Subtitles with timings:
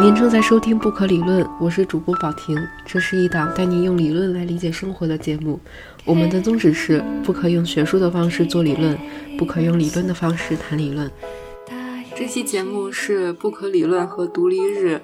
[0.00, 2.56] 您正在收听《不可理论》，我是主播宝婷。
[2.86, 5.58] 这是一档带您用理论来理解生活的节目。
[6.04, 8.96] 我们的宗旨是：不可用学术的方式做理论，
[9.36, 11.10] 不可用理论的方式谈理论。
[12.14, 15.00] 这期节目是不可理论和独立日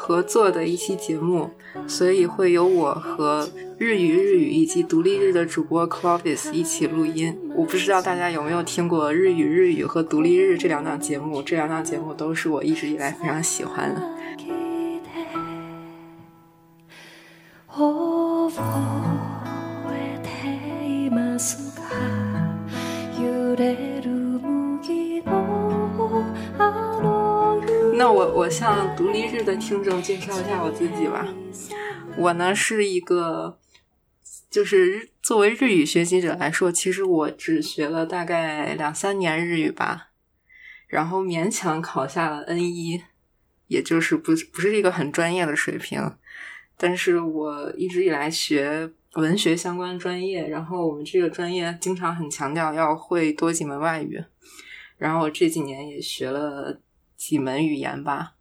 [0.00, 1.50] 合作的一期节目，
[1.88, 3.48] 所以会有我和
[3.78, 7.36] 日语日语以及独立日的主播 Clovis 一起录音。
[7.56, 14.00] 我不知道大家有没有听过日语日语和独立日这两档节目，这两档节目都是我一直以来非常喜欢的。
[28.48, 31.26] 向独立日的听众介绍一下我自己吧。
[32.16, 33.58] 我呢是一个，
[34.50, 40.08] 就是作为日语学习者来说，其实我只学了大概两三年日语吧，
[40.86, 43.02] 然后勉强考下了 N 一，
[43.66, 46.16] 也就是不不是一个很专业的水平。
[46.76, 54.24] 但是我一直以来学文学相关专业，然后我们这个专业经常很强调要会多几门外语，
[54.96, 56.80] 然后我这几年也学了。
[57.18, 58.34] 几门语言吧，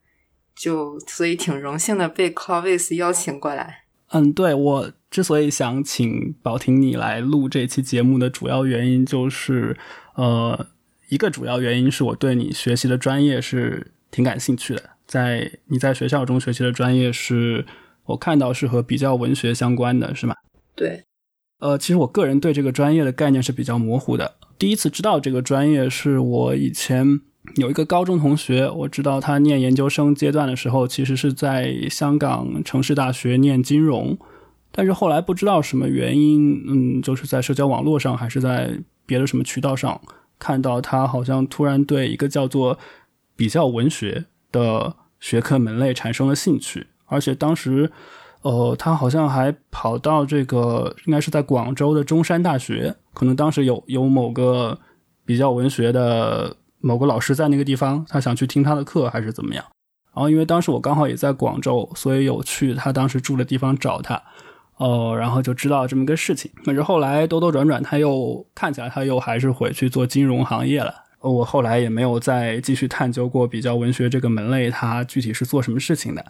[0.57, 3.83] 就所以挺荣幸的被 Clovis 邀请过来。
[4.09, 9.77] 嗯，对我之所以想请宝婷你来录这期节目的主要原因，就是
[10.15, 10.67] 呃，
[11.09, 14.91] 一个主要原因是我对你学习的专业是挺感兴趣的。
[15.05, 17.65] 在你在学校中学习的专业是
[18.05, 20.35] 我看到是和比较文学相关的，是吗？
[20.75, 21.03] 对。
[21.59, 24.35] 呃，其实我个人对这个专业的概念是比较模糊的。
[24.57, 27.21] 第一次知道这个专业是我以前。
[27.55, 34.15] 有一个高中同学，我知道他念研究生阶段的时候，其实是在香港城市大学念金融，
[34.71, 39.99] 但是后来不知道什么原因，嗯，就是在社交网络上还是在别的什么渠道上
[40.37, 42.77] 看到他好像突然对一个叫做
[43.35, 47.89] 比较文学的学科门类产生了兴趣，而且当时，
[48.43, 54.77] 呃，他好像还跑到这个应该是在广州的中山大学，可能当时有有某个
[55.25, 56.57] 比较文学的。
[56.79, 59.63] 某个老师在那个地方，他想去听他的课还是怎么样？
[60.13, 64.21] 然后因为当时我刚好也在广州，所以有去他当时住的地方找他，
[64.77, 66.51] 哦，然后就知道这么个事情。
[66.65, 70.93] 可是后来兜兜转转，他又看起来他又还是回去做金融行业了。
[71.19, 76.25] 我后来也没有再继续探究过比较文学这个门类，它具体是做什么事情的。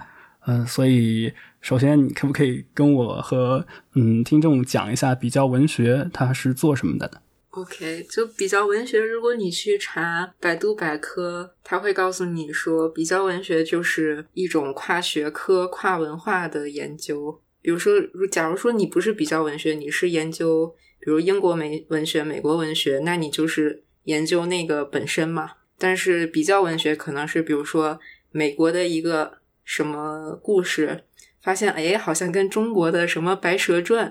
[0.46, 3.66] 嗯，所以首先你可不可以跟我和
[3.96, 7.19] 嗯听众讲一下比较文学它是做什么的呢
[7.52, 9.00] ？OK，就比较文学。
[9.00, 17.41] 如果你去查百度百科，它会告诉你说，比较文学就是一种跨学科、跨文化的研究。
[17.62, 25.52] 比如说，如假如说你不是比较文学，你是研究，比如英国美文学、美国文学，那你就是研究那个本身嘛。
[25.79, 28.00] 但是比较文学可能是，比如说
[28.31, 31.03] 美国的一个什么故事，
[31.41, 34.09] 发现哎，好像跟中国的什么《白蛇传》。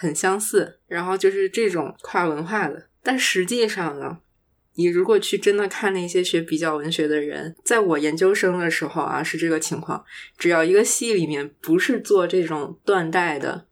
[0.00, 2.86] 很相似，然后就是这种跨文化的。
[3.02, 4.18] 但实际上呢，
[4.76, 10.04] 你如果去真的看那些学比较文学的人，在我研究生的时候啊，是这个情况。
[10.36, 13.66] 只要一个系里面不是做这种断代的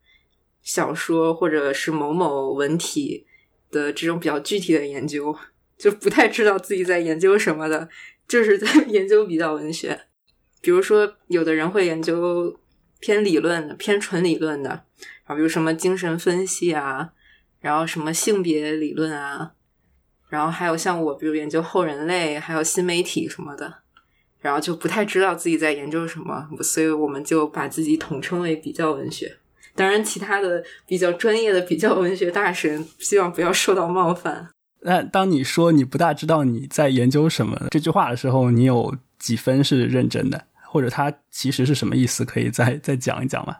[0.61, 3.25] 小说，或者是某某文体
[3.71, 5.33] 的这种比较具体的研究，
[5.77, 7.87] 就不太知道自己在研究什么的，
[8.27, 10.01] 就是在 研究比较文学。
[10.61, 12.59] 比如说，有的人会研究
[12.99, 14.83] 偏理论的、偏纯理论的。
[15.27, 17.11] 啊，比如什么精神分析啊，
[17.59, 19.51] 然后什么性别理论啊，
[20.29, 23.81] 然后还有像我，比如研究后人类，还有新媒体什么的，
[24.39, 29.37] 然后就不太知道自己在研究什么，所以我们就把自己统称为比较文学。
[29.75, 34.49] 当然，其他的比较专业的比较文学大神，希望不要受到冒犯。
[34.79, 42.25] 那当你说你不大知道你在研究什么这句话的时候，你有几分是认真的，或者他其实是什么意思？
[42.25, 43.55] 可以再再讲一讲吗？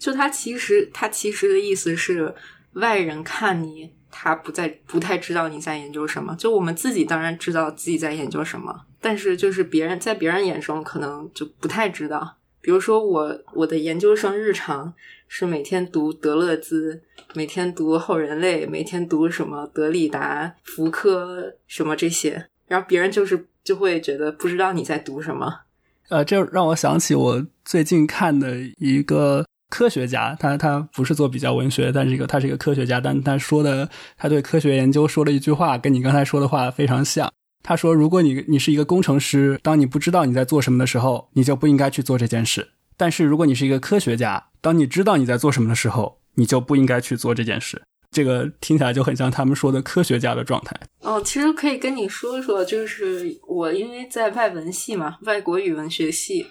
[0.00, 2.34] 就他其实，他其实的意思是，
[2.72, 6.34] 外人看你，他不在，不太知道你在研究什么。
[6.36, 12.38] 就我们自己当然知道自己在研究什么，但是就是别人在别人眼中可能就不太知道。
[12.62, 14.94] 比如说我，我的研究生日常
[15.28, 17.02] 是每天读德勒兹，
[17.34, 25.60] 每天读后人类，每天读什么德里达、福柯什么这些，然后别人就是就会觉得不知道你在读什么。
[26.08, 29.44] 呃，这让我想起我最近看的一个。
[29.70, 33.88] 科学家，他他不是做比较文学，但是一个他是一个科学家，但他说的
[34.18, 37.32] 他对科学研究说了一句话，跟你刚才说的话非常像。
[37.62, 42.62] 他说，如果你你是一个工程师，当你不知道你在做什么的时候，你就不应该去做这件事；
[42.96, 47.80] 但是如果你是一个科学家，当你知道你在做什么的时候，你就不应该去做这件事。
[48.10, 50.74] 这个听起来就很像他们说的科学家的状态。
[51.00, 56.46] 哦，其实可以跟你说说，就是我因为在外文系嘛，外国语文学系。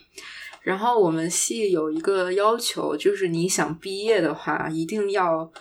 [0.69, 5.51] 然后我们系有一个要求，就是你想毕业的话，一定要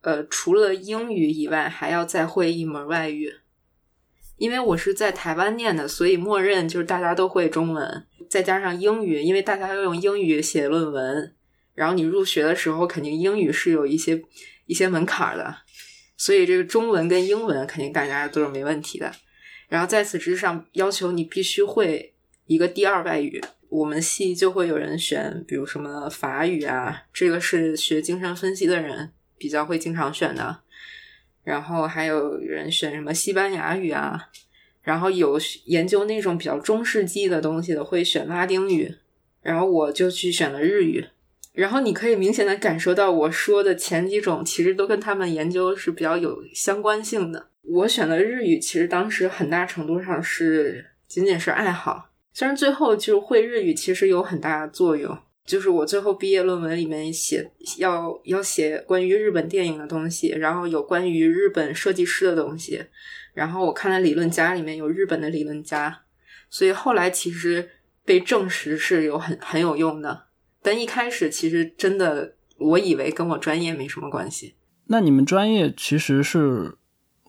[0.00, 3.32] 呃除了英语以外，还要再会一门外语。
[4.38, 11.32] 因为我是在台湾念的，所以默认就是大家都会中文，再加上英语，因为大家要用英语写论文。
[11.76, 14.20] 然后你入学的时候，肯定英语是有一些
[14.66, 15.58] 一些门槛的，
[16.16, 19.12] 所以这个中文跟英文肯定大家都是没问题的。
[19.68, 22.14] 然后在此之上，要求你必须会
[22.46, 23.40] 一个第二外语。
[23.70, 30.58] 我们系就会有人选，比如什么法语啊，这个是学精神分析的人比较会经常选的。
[31.42, 34.28] 然后还有人选什么西班牙语啊，
[34.82, 38.96] 然后有研究那种比较中世纪的东西的会选拉丁语，
[39.40, 41.06] 然后我就去选了日语。
[41.52, 47.48] 然后你可以明显的感受到我说的前几种其实都跟他们研究是比较有相关性的。
[47.62, 55.16] 我选的日语其实当时很大程度上是仅仅是爱好，虽然最后就是会日语其实有很大的作用。
[55.46, 62.84] 就是我最后毕业论文里面写要要写关于日本电影的东西，然后有关于日本设计师的东西，
[63.34, 66.02] 然后我看了理论家里面有日本的理论家，
[66.50, 67.68] 所以后来其实
[68.04, 70.26] 被证实是有很很有用的。
[70.62, 74.54] 但一开始其实真的我以为跟我专业没什么关系。
[74.86, 76.76] 那你们专业其实是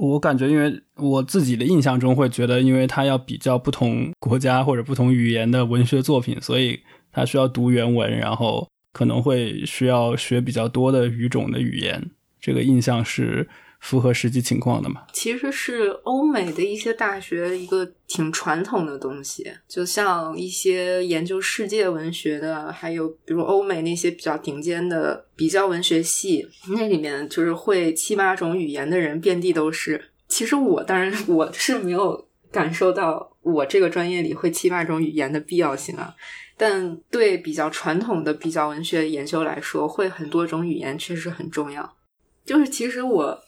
[0.01, 6.79] 我感觉，因为我自己的印象中会觉得，因为它要比较不同国家或者不同语言的文学作品，所以。
[7.13, 12.09] 他需要读原文，然后可能会需要学比较多的语种的语言。
[12.39, 13.49] 这个印象是
[13.81, 15.01] 符合实际情况的吗？
[15.11, 30.09] 其实是欧美的一些大学一个挺传统的东西，就像一些研究世界文学的，还有比如欧美那些比较顶尖的比较文学系，那里面就是会七八种语言的人遍地都是。
[30.27, 36.13] 其实我当然我是没有感受到我这个专业里会七八种语言的必要性啊。
[36.55, 41.97] 但对比较传统的比较文学研究来说，会很多种语言确实很重要。
[42.45, 43.39] 就是其实我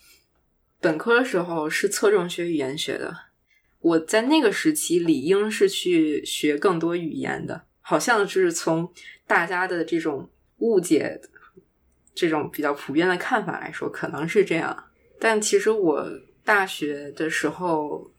[0.84, 3.16] 本科的时候是侧重学语言学的，
[3.80, 8.92] 我在那个时期理应是去学更多语言的，好像就是从
[9.26, 11.22] 大家的这种误解、
[12.14, 14.84] 这种比较普遍的看法来说，可能是这样。
[15.20, 16.06] 但其实我
[16.44, 18.12] 大学的时候。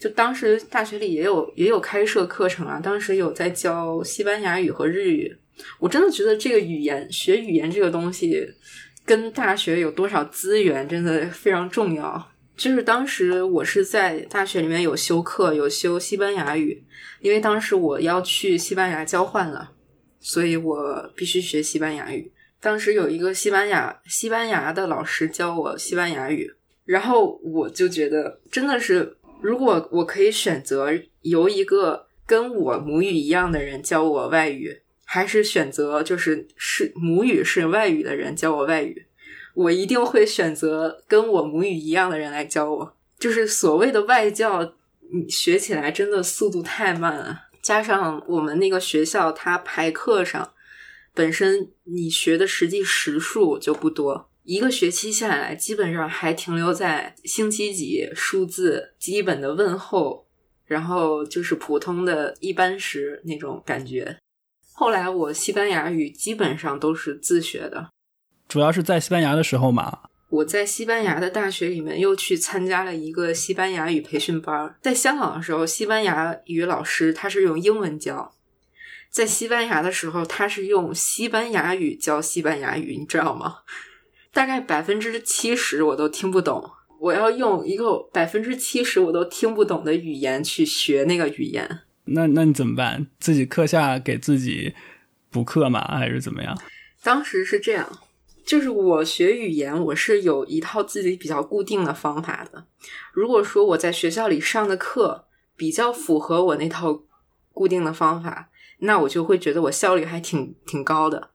[0.00, 5.36] 就当时大学里也有也有开设课程啊，当时有在教西班牙语和日语。
[5.78, 8.48] 我真的觉得这个语言学语言这个东西，
[9.10, 12.30] 跟大学有多少资源真的非常重要。
[12.56, 16.80] 就是当时我是在大学里面有修课，有修西班牙语，
[17.18, 19.72] 因为当时我要去西班牙交换了，
[20.20, 22.30] 所以我必须学西班牙语。
[22.60, 26.48] 当时有一个西班牙西班牙的老师教我西班牙语，
[26.84, 29.16] 然后我就觉得真的是。
[29.42, 30.90] 如果我可以选择
[31.22, 39.06] 由一个跟我母语一样的人教我外语，还是选择就是是母语是外语的人教我外语，
[39.54, 42.96] 我一定会选择跟我母语一样的人来教我。
[43.18, 44.74] 就是所谓的外教，
[45.12, 50.52] 你学起来真的速度太慢了，加上我们那个学校它排课上
[51.12, 54.30] 本身你学的实际时数就不多。
[54.44, 60.28] 一个学期下来，基本上还停留在星期几、数字、基本的问候，
[60.66, 64.16] 然后就是普通的一般时那种感觉。
[64.80, 67.90] 后来我西班牙语基本上都是自学的，
[68.48, 69.98] 主要是在西班牙的时候嘛。
[70.30, 74.74] 我在西班牙的大学里面又去参加了一个西班牙语培训班。
[74.80, 78.30] 在香港的时候，西班牙语老师他是用英文教；
[79.10, 83.56] 在西班牙的时候，他是用西班牙语教西班牙语，你知道吗？
[84.32, 91.80] 大概百分之七十我都听不懂，我要用一个百分之七十我都听不懂的语言去学那个语言，
[92.10, 93.06] 那那你怎么办？
[93.18, 94.74] 自己课下给自己
[95.30, 95.80] 补课吗？
[95.98, 96.56] 还是怎么样？
[97.02, 97.98] 当时是这样，
[98.44, 102.66] 就是我学语言，我是有一套自己比较固定的方法的。
[103.12, 105.26] 如果说我在学校里上的课
[105.56, 107.02] 比较符合我那套
[107.52, 108.50] 固定的方法，
[108.80, 111.30] 那我就会觉得我效率还挺挺高的。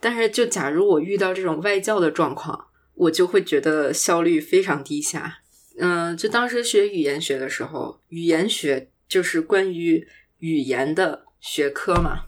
[0.00, 5.38] 但是，就假如我遇到这种外教的状况，我就会觉得效率非常低下。
[5.78, 10.06] 嗯，就当时学语言学的时候，语言学就是关于
[10.38, 12.26] 语言的学科嘛。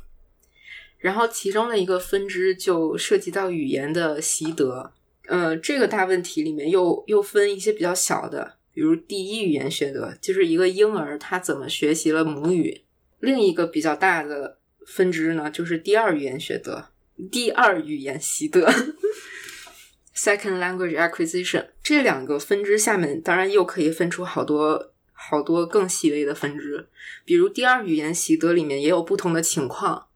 [0.99, 4.93] 然后其中的一个分支就涉及到语言的习得。
[5.29, 12.83] 呃，这个大问题里面又又分一些比较小的，比如第一语言学得，就是一个婴儿他怎么学习了母语；
[13.21, 16.89] 另一个比较大的分支呢，就是第二语言学得。
[17.31, 18.69] 第二语言习得
[20.17, 26.89] （second language acquisition） 这两个分支下面，当然又可以分出好多好多更细微的分支。
[27.25, 30.07] 比如第二语言习得里面也有不同的情况，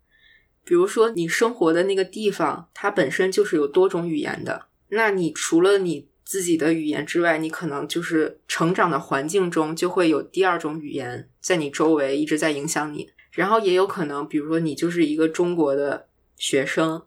[0.64, 4.68] 比如说你生活的那个地方，它本身就是有多种语言的。
[4.88, 13.10] 那你除了你自己的语言之外，你可能就是成长的环境中就会有第二种语言在你周围一直在影响你。
[13.32, 16.06] 然后也有可能，比如说你就是一个中国的
[16.36, 17.02] 学生，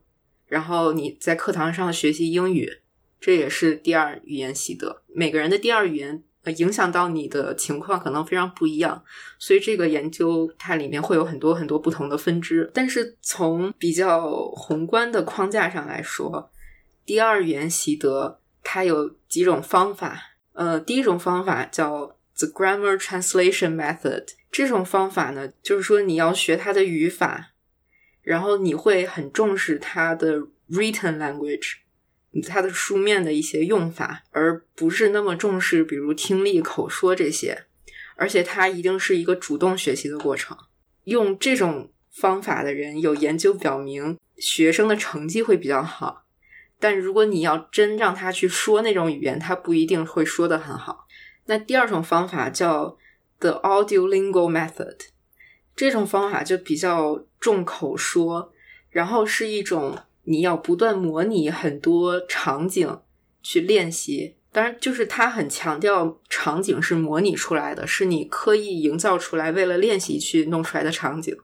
[0.46, 2.80] 然后你在课堂上学习英语，
[3.20, 5.04] 这也是第二语言习得。
[5.08, 9.04] 每个人的第二语言影响到你的情况可能非常不一样，
[9.38, 12.70] 所以这个研究它里面会有很多很多不同的分支。
[12.74, 16.52] 但是从比较宏观的框架上来说，
[17.06, 20.22] 第二语言习得它有几种方法。
[20.54, 24.26] 呃，第一种方法叫 the grammar translation method。
[24.52, 27.52] 这种方法呢，就是说你要学它的语法，
[28.24, 30.40] 然后你会很重视它的
[30.70, 31.76] written language，
[32.42, 37.66] 它的书面的一些用法，而不是那么重视比如听力、口说这些。
[38.16, 40.58] 而且它一定是一个主动学习的过程。
[41.04, 46.24] 用这种方法的人，有研究表明，学生的成绩会比较好。
[46.80, 51.08] 但如果你要真让他去说那种语言，他不一定会说的很好。
[51.46, 52.98] 那第二种方法叫。
[53.40, 54.98] The audiolingual method，
[55.76, 58.52] 这种方法就比较重口说，
[58.90, 59.96] 然后是一种
[60.28, 63.00] 你要不断模拟很多场景
[63.42, 64.36] 去练习。
[64.52, 71.36] 当然，就是它很强调场景是模拟出来的，是你刻意营造出来为了练习去弄出来的场景，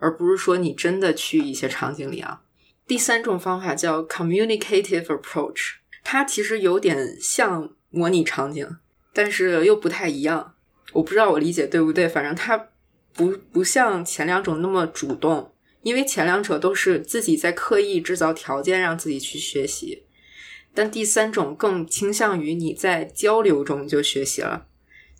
[0.00, 2.42] 而不是说你真的去一些场景里啊。
[2.86, 8.76] 第三种方法叫 communicative approach，它其实有点像模拟场景，
[9.12, 10.54] 但是又不太一样。
[10.92, 12.68] 我不知道我理解对不对，反正它
[13.14, 15.53] 不不像前两种那么主动，
[15.84, 20.02] 因为前两者都是自己在刻意制造条件让自己去学习，
[20.74, 24.66] 但第三种更倾向于你在交流中就学习了。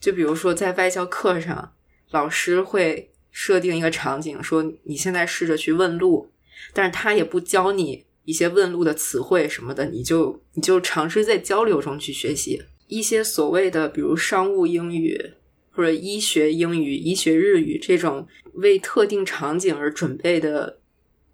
[0.00, 1.72] 就比如说在外教课上，
[2.10, 6.30] 老师会设定一个场景，说你现在试着去问路，
[6.72, 15.34] 但是他也不教你一些问路的词汇什么的，你就你就尝试在交流中去学习一些所谓的，比如商务英语。
[15.74, 20.78] 或者医学英语、医学日语这种为特定场景而准备的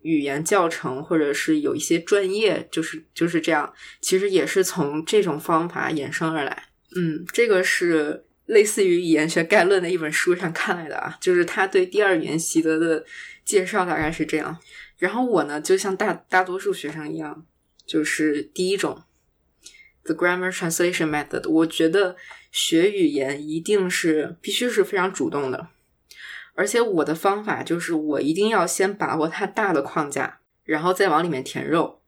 [0.00, 3.70] 语言教程，或者是有一些专业，就是就是这样，
[4.00, 6.64] 其实也是从这种方法衍生而来。
[6.96, 13.04] 嗯，这个是类似于语言学概论的一本书上看来的啊，就是他对第二语言习得的
[13.44, 14.58] 介绍大概是这样。
[14.96, 17.44] 然后我呢，就像大大多数学生一样，
[17.84, 19.02] 就是第一种
[20.04, 22.16] ，the grammar translation method，我觉得。
[22.50, 25.68] 学语言一定是必须是非常主动的，
[26.54, 32.00] 而且我的方法就是我一定要先把握它大的框架，然后再往里面填肉。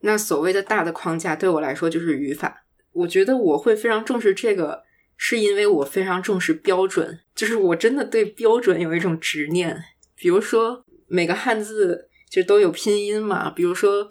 [0.00, 4.84] 那所谓的大的框架对我来说就是语法，我觉得我会非常重视这个，
[5.16, 9.84] 是因为我非常重视标准，就是我真的对标准有一种执念。
[10.16, 14.08] 比如说每个汉字就都有拼音嘛，比如说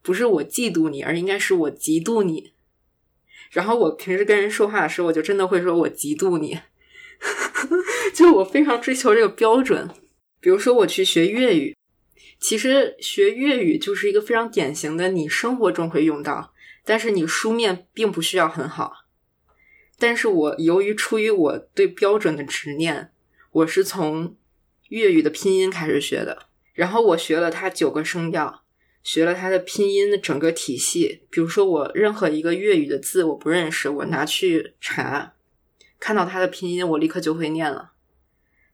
[0.00, 2.53] 不是我嫉妒你，而应该是我嫉妒你。
[3.54, 6.58] 然后我平时跟人说话的时候，我就真的会说“我嫉妒你
[8.12, 9.88] ”，就我非常追求这个标准。
[10.40, 11.76] 比如说我去学粤语，
[12.40, 16.52] 其实学粤语就是一个非常典型的，你生活中会用到，
[16.84, 19.04] 但是你书面并不需要很好。
[20.00, 23.12] 但是我由于出于我对标准的执念，
[23.52, 24.36] 我是从
[24.88, 28.63] 粤语的拼音开始学的，然后我学了它九个声调。
[29.04, 35.34] 学了它的拼音的整个体系，比如说我任何一个粤语的字我不认识，我拿去查，
[36.00, 37.92] 看到它的拼音，我立刻就会念了。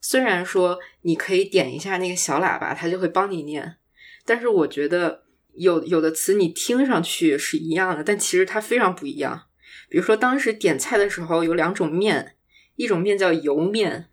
[0.00, 3.76] 虽然说你可以点一下那个小喇叭，它就会帮你念，
[4.24, 9.48] 但是我觉得有有的词你听上去是一样的，但其实它非常不一样。
[9.88, 12.36] 比如说当时点菜的时候有两种面，
[12.76, 14.06] 一种面叫油面，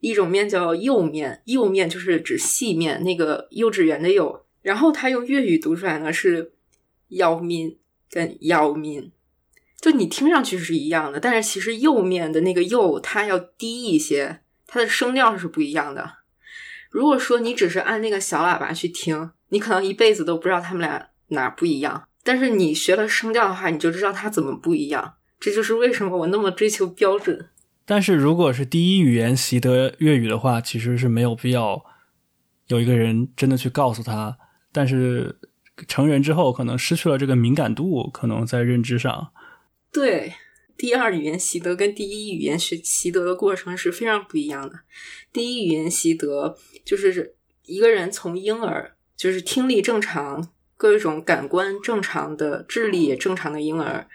[0.00, 1.42] 一种面叫幼面。
[1.46, 4.44] 幼面就是指细面，那个幼稚园的幼。
[4.62, 6.52] 然后他用粤语读出来呢是
[7.08, 7.76] “要面”
[8.10, 9.10] 跟“要面”，
[9.80, 16.18] 就你听上去是一样的，但是其实右面的那个“右”它要低一些，它的声调是不一样的。
[16.90, 22.08] 如果说你只是按那个小喇叭去听，你可能一辈子都不知道他们俩哪不一样。
[22.22, 25.14] 但是你学了声调的话，你就知道它怎么不一样。
[25.38, 27.48] 这就是为什么我那么追求标准。
[27.86, 31.82] 但是如果是第一语言习得粤语的话，其实是没有必要
[32.66, 34.36] 有一个人真的去告诉他。
[34.72, 35.36] 但是
[35.88, 39.32] 成人之后，可能失去了这个敏感度，可能在认知上。
[39.90, 40.34] 对，
[40.76, 44.80] 第二语言习得跟第一语言学习得的过程是非常不一样的。
[45.32, 47.34] 第一语言习得就是
[47.64, 54.06] 一个人从婴儿，就是听力正常、各种感官正常的、智力也正常的婴儿，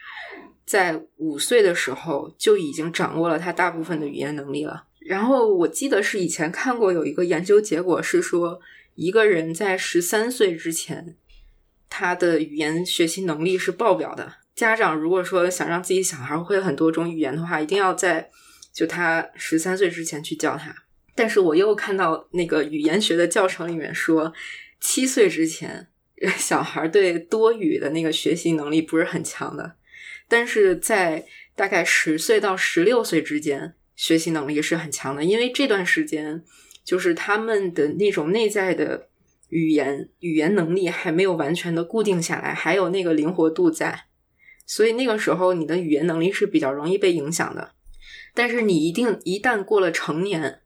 [0.66, 4.86] 在五岁的时候就已经掌握了他大部分的语言能力了。
[5.00, 8.62] 然后我记得是以前看过有一个研究结果是说。
[8.96, 11.18] 一个人在十三岁之前，
[11.90, 14.36] 他的语言学习能力是爆表的。
[14.56, 18.30] 家长如果说想让自己小孩会很多种语言的话，一定要在
[18.74, 20.74] 就他十三岁之前去教他。
[21.14, 24.34] 但是我又看到那个语言学的教程里面说，
[24.80, 25.88] 七岁之前
[26.38, 29.76] 小孩对多语的那个学习能力不是很强的，
[30.30, 36.46] 但是在大概十岁到十六岁之间，学习能力是很强的，因为这段时间。
[36.86, 39.10] 就是他们的那种内在的
[39.50, 44.06] 语言语言能力还没有完全的固定下来，还有那个灵活度在，
[44.68, 47.72] 所以那个时候你的语言能力是比较容易被影响的。
[48.36, 50.60] 但是你一定一旦过了成年，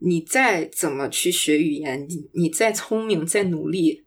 [0.00, 4.04] 你再怎么去学语言，你你再聪明再努力，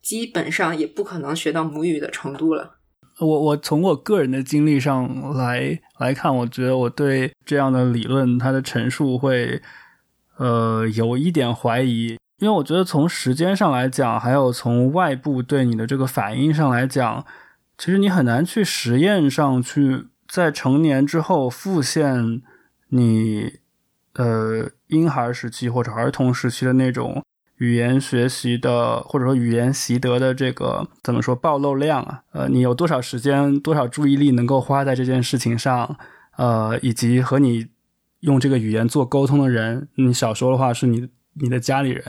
[0.00, 2.78] 基本上也不可能学到母语的程度了。
[3.20, 9.60] 我我从我个人的经历上来来看，我觉得我对这样的理论它的陈述会。
[10.36, 17.24] 呃，有一点怀疑，因为我觉得从时间上来讲，还有从外部对你的这个反应上来讲，
[17.78, 22.42] 其实你很难去实验上去在成年之后复现
[22.88, 23.60] 你
[24.14, 27.22] 呃婴孩时期或者儿童时期的那种
[27.58, 32.22] 语言学习的或者说语言习得的这个怎么说暴露量啊？
[32.32, 35.96] 呃，你有多少时间、多少注意力能够花在这件事情上？
[36.36, 37.68] 呃，以及和你。
[38.24, 42.02] 用这个语言做沟通的人，你小时候的话是你你的家里人，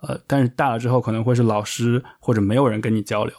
[0.00, 3.34] 呃，但是大了之后可能会是老师或者没有人跟你交流。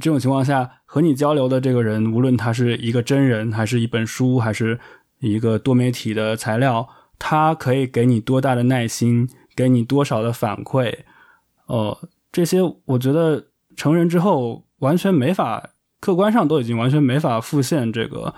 [0.00, 4.78] 这种情况下，和你交流的这个人，无论他是一个真人，还是一本书，还是
[5.20, 10.92] 一个多媒体的材料，他可以给你多大的耐心，给你多少的反馈，
[11.66, 11.96] 呃，
[12.32, 15.70] 这些我觉得成人之后完全没法，
[16.00, 18.34] 客观上都已经完全没法复现这个，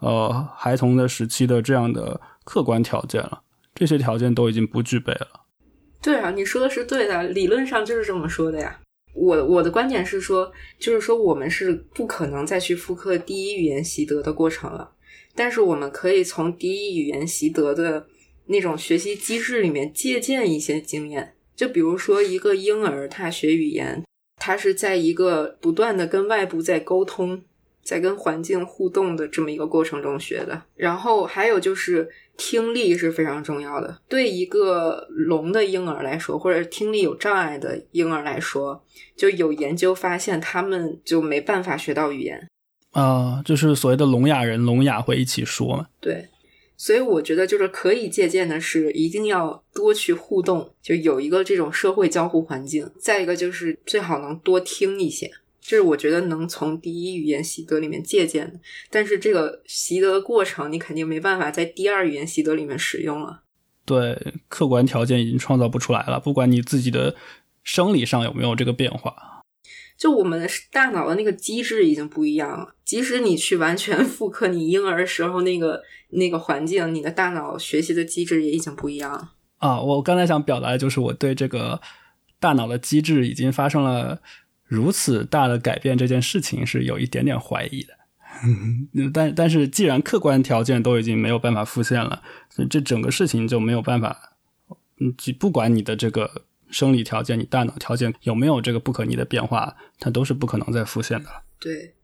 [0.00, 2.20] 呃，孩童的时期的这样的。
[2.44, 3.42] 客观条件了，
[3.74, 5.28] 这些条件都已经不具备了。
[6.00, 8.80] 对啊，你说的是对的，理论上就是这么说的呀。
[9.14, 14.92] 我我的观点是说，就是说我们是不可能再去复刻第一语言习得的过程了，
[15.34, 18.06] 但是我们可以从第一语言习得的
[18.46, 21.34] 那种学习机制里面借鉴一些经验。
[21.56, 24.04] 就比如说，一个婴儿他学语言，
[24.36, 27.44] 他是在一个不断的跟外部在沟通，
[27.84, 30.62] 在跟环境互动的这么一个过程中学的。
[30.74, 32.08] 然后还有就是。
[32.36, 33.96] 听力是非常重要的。
[34.08, 38.84] 对一个聋的婴儿来说，或者听力有障碍的婴儿来说，
[39.16, 42.48] 就有研究发现，他们就没办法学到语言。
[42.90, 45.86] 啊，就是所谓的聋哑人，聋哑会一起说嘛？
[46.00, 46.26] 对。
[46.76, 52.90] 所以我觉得，就是可以借鉴的是，一定要多去互动，就有一个这种社会交互环境。
[52.98, 55.30] 再一个就是最好能多听一些。
[55.66, 63.40] 这是我觉得能从第一语言习得里面借鉴的，但是这个习得的过程你肯定没办法在第二语言习得里面使用了。
[63.86, 67.16] 对，客观条件已经创造不出来了，不管你自己的
[67.62, 69.42] 生理上有没有这个变化，
[69.96, 72.74] 就我们大脑的那个机制已经不一样了。
[72.84, 79.32] 即使你去完全复刻你婴儿时候那个那个环境，你的大脑学习的机制也已经不一样了。
[79.56, 81.80] 啊，我刚才想表达的就是我对这个
[82.38, 84.20] 大脑的机制已经发生了。
[84.74, 87.94] 如此大的改变，这件事情是有一点点怀疑的。
[89.12, 92.22] 但但是，既然客观条件都已经没有办法复现了，
[92.68, 94.36] 这整个事情就没有办法。
[94.98, 101.42] 嗯，不管你的这个生理条件、你大脑条件有没有这个不可逆的变化，它都是不可能再复现的了。
[101.58, 101.94] 对。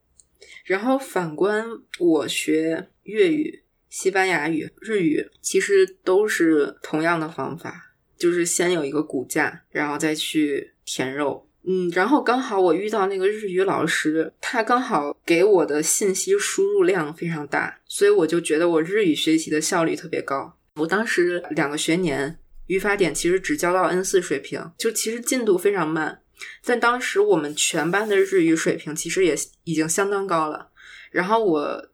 [0.65, 1.67] 然后反观
[1.99, 11.49] 我学粤语、西班牙语、日语，其实都是同样的方法，就是先有一个骨架，然后再去填肉。
[11.63, 20.57] 嗯，然后刚好我遇到那个日语老师，他刚好给我的信息输入量非常大，所以我就觉得我日语学习的效率特别高。
[20.77, 26.23] 我当时两个学年语法点其实只教到 N 四水平，就其实进度非常慢。
[26.65, 30.71] 但当时我们全班的日语水平其实也已经相当高了。
[31.11, 31.89] 然后我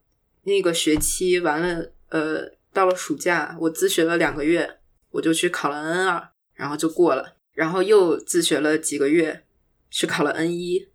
[0.44, 4.76] 那个学期完了，呃，到了暑假，我自学了两个月，
[5.10, 7.34] 我就去考了 N 二，然后就过了。
[7.52, 9.42] 然后又自学了几个月。
[9.96, 10.88] 去考了 N 一，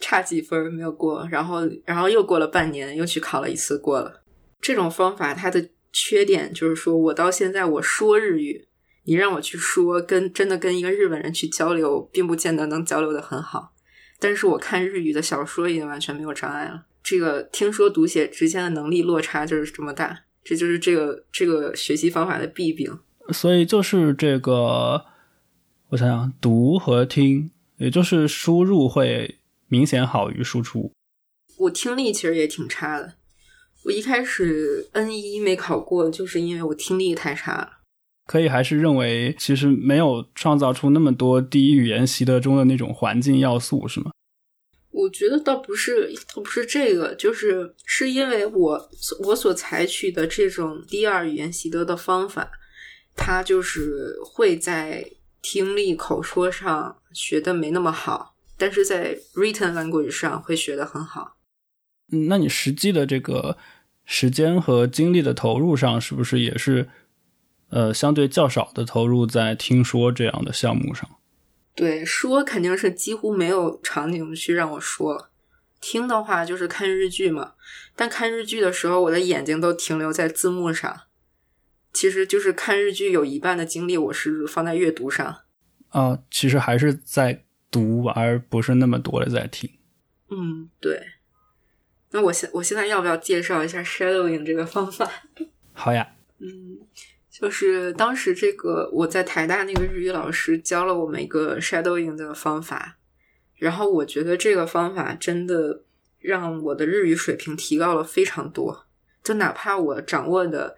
[0.00, 4.22] 差几分没有过，然后然后又过了半年，又去考了一次过了。
[4.62, 8.66] 这种方法它的缺点就是说，我到现在我说日语，
[9.04, 13.74] 你让我去说，跟真的跟一个日本人去交流，并不见得能交流的很好。
[14.18, 16.86] 但是我看日语的小说已经完全没有障碍了。
[17.02, 22.98] 这个听说读写之间的能力落差就是这么大，这就是这个这个学习方法的弊病。
[23.34, 25.04] 所以就是这个，
[25.90, 27.50] 我想想，读和听。
[27.78, 30.92] 也就是输入会明显好于输出。
[31.58, 33.14] 我听力其实也挺差的，
[33.84, 37.72] 我一开始 N 一没考过，就是因为我听力太差了。
[38.26, 44.10] 可以还是认为其实没有创造出那么多第一语言习得中的那种环境要素，是吗？
[44.90, 48.90] 我觉得倒不是，倒不是这个，就是是因为我
[49.24, 52.50] 我所采取的这种第二语言习得的方法，
[53.14, 55.08] 它就是会在
[55.48, 61.36] 听力口说上学的没那么好，但是在 written language 上会学的很好。
[62.10, 63.56] 嗯，那你实际的这个
[64.04, 66.88] 时间和精力的投入上，是不是也是
[67.68, 71.08] 呃相对较少的投入在听说这样的项目上？
[71.76, 75.28] 对，说肯定是几乎没有场景去让我说，
[75.80, 77.52] 听的话就是看日剧嘛。
[77.94, 81.02] 但看日剧的时候，我的眼睛都停留在字幕上，
[81.96, 85.44] 其实就是看日剧有一半的精力我是放在阅读上。
[85.88, 89.70] 啊，其实还是在读，而不是那么多的在听。
[90.28, 91.00] 嗯，对。
[92.10, 95.10] 那我现我现在要不要介绍一下 shadowing 这个方法？
[95.72, 96.06] 好呀。
[96.38, 96.76] 嗯。
[97.30, 102.98] 就是当时这个我在台大那个日语老师教了我们一个 shadowing 的方法，
[103.54, 105.82] 然后我觉得这个方法真的
[106.18, 108.86] 让我的日语水平提高了非常多。
[109.24, 110.76] 就哪怕我掌握的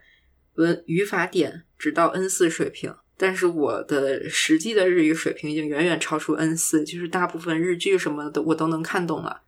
[0.59, 9.43] 文语法点只到 N 四水平，但是我的实际的日语水平已经远远超出 N 四，就是大部分日剧什么的我都能看懂了。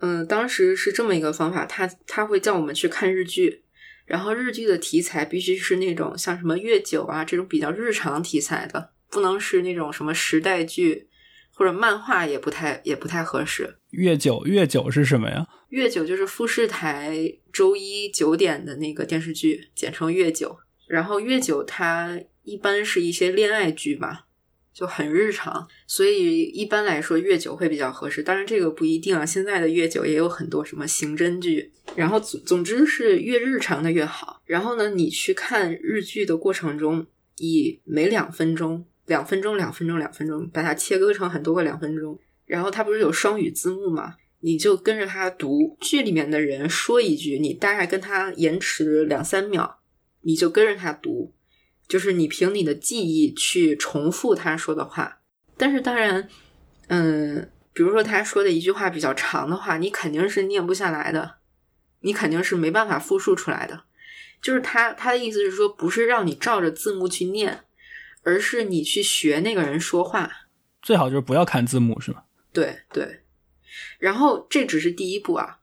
[0.00, 3.62] 嗯，当时是这么一个方法，他他会叫我们去看日剧。
[4.04, 11.08] 然后日剧的题材必须是那种像什么月九啊这种比较日常题材的，不能是那种什么时代剧
[11.54, 13.76] 或者漫画，也不太也不太合适。
[13.90, 15.46] 月九月九是什么呀？
[15.68, 20.58] 月九就是富士台周一九点的那个电视剧，简称月九。
[20.86, 24.26] 然后月九它一般是一些恋爱剧吧。
[24.74, 28.22] 就很日常，所以一般来说月九会比较合适。
[28.22, 31.70] 当然这个不一定啊，现在的月九也有很多什么刑侦剧。
[31.94, 34.40] 然后总总之是越日常的越好。
[34.46, 42.18] 然后呢，你去看日剧的过程中，以每两分钟、两分钟、两分钟、两分钟，把它切割成很多个两分钟。
[42.46, 44.16] 然后它不是有双语字幕嘛？
[44.40, 49.78] 你就跟着他读，剧里面的人说一句，你大概跟他延迟两三秒，
[50.22, 51.32] 你就跟着他读。
[51.88, 55.20] 就是你凭你的记忆去重复他说的话，
[55.56, 56.26] 但是当然，
[56.88, 61.36] 嗯，比如说他说的一句话比较长的话，你肯定是念不下来的，
[62.00, 63.84] 你肯定是没办法复述出来的。
[64.40, 67.60] 就是他他的意思是说，不是让你照着字幕去念，
[68.22, 70.30] 而是你去学那个人说话。
[70.80, 72.22] 最好就是不要看字幕，是吗？
[72.52, 73.20] 对对。
[73.98, 75.60] 然后这只是第一步啊，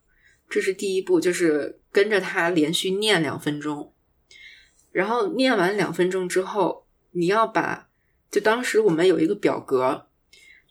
[0.50, 3.94] 这是第一步，就是跟着他连续念两分钟。
[4.92, 7.90] 然后念完两分钟之后，你要把
[8.32, 10.08] 就当时我们有一个表格，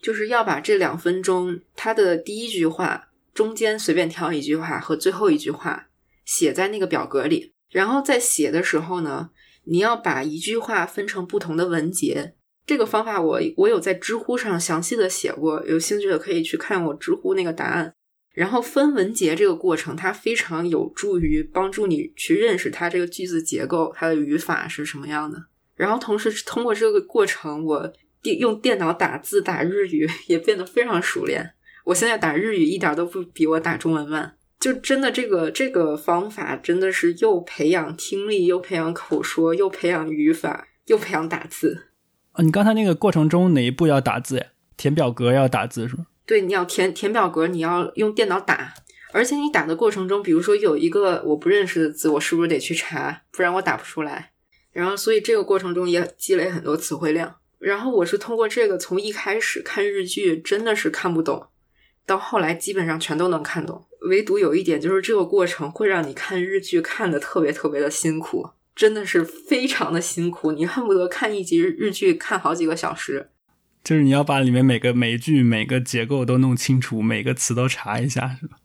[0.02, 5.88] 就是要把这两分钟他的第一句话、中间随便挑一句话和最后一句话
[6.24, 7.52] 写在那个表格里。
[7.70, 9.30] 然后在写的时候呢，
[9.68, 12.34] 你要把一句话分成不同的文节。
[12.66, 17.94] 这个方法我我有在知乎上详细的写过，有兴趣的可以去看我知乎那个答案。
[18.34, 25.46] 然后分文节这个过程，它非常有助于帮助你去认识它这个句子结构，它的语法是什么样的。
[25.74, 27.92] 然后同时通过这个过程，我
[28.38, 31.54] 用电脑打字打日语也变得非常熟练。
[31.84, 34.37] 我现在打日语一点都不比我打中文慢。
[34.60, 41.88] 就真的这个这个方法真的是又培养听力，又培养口说，又培养语法，又培养打字。
[42.32, 44.46] 啊，你刚才那个过程中哪一步要打字呀？
[44.76, 46.06] 填表格要打字是吗？
[46.26, 48.74] 对，你要填填表格，你要用电脑打，
[49.12, 54.32] 而且你打的过程中，比如说有一个我不认识的字，我是不是得去查，不然我打不出来。
[54.72, 57.36] 然后，所以这个过程中也积累很多词汇量。
[57.58, 61.48] 然后我是通过这个，从一开始看日剧真的是看不懂，
[62.08, 63.86] 到后来基本上全都能看懂。
[64.08, 73.28] 唯独有一点就是这个过程会让你看日剧看的特别特别的辛苦，真的是非常的辛苦，你恨不得看一集日剧看好几个小时。
[73.84, 78.56] 就是你要把里面每个每句每个结构都弄清楚，每个词都查一下，是吧？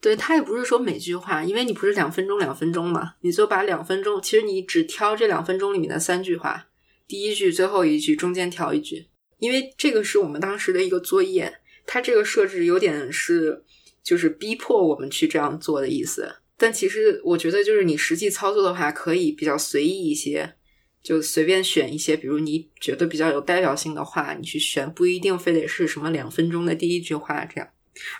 [0.00, 6.66] 对他也不是说每句话，因为你不是两分钟两分钟嘛，你就把两分钟，其实你只挑这两分钟里面的三句话，
[7.06, 9.06] 第一句、最后一句，中间挑一句，
[9.38, 13.62] 因为这个是我们当时的一个作业，它这个设置有点是
[14.02, 20.54] 就是逼迫我们去这样做的意思，但其实我觉得就是你实际操作的话，可以比较随意一些。
[21.02, 27.68] 就随便选一些，比如你觉得比较有代表性的话，你去选，不一定非得是什么两分钟的第一句话这样。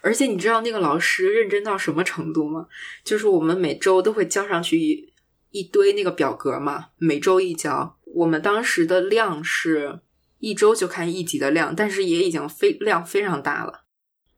[0.01, 2.66] 而且你知道那个老师认真到什么程度吗？
[3.05, 5.09] 就是我们每周都会交上去一
[5.53, 7.96] 一堆那个表格嘛，每周一交。
[8.05, 10.01] 我们当时的量是
[10.42, 13.85] 一周就看一集的量，但是也已经非量非常大了。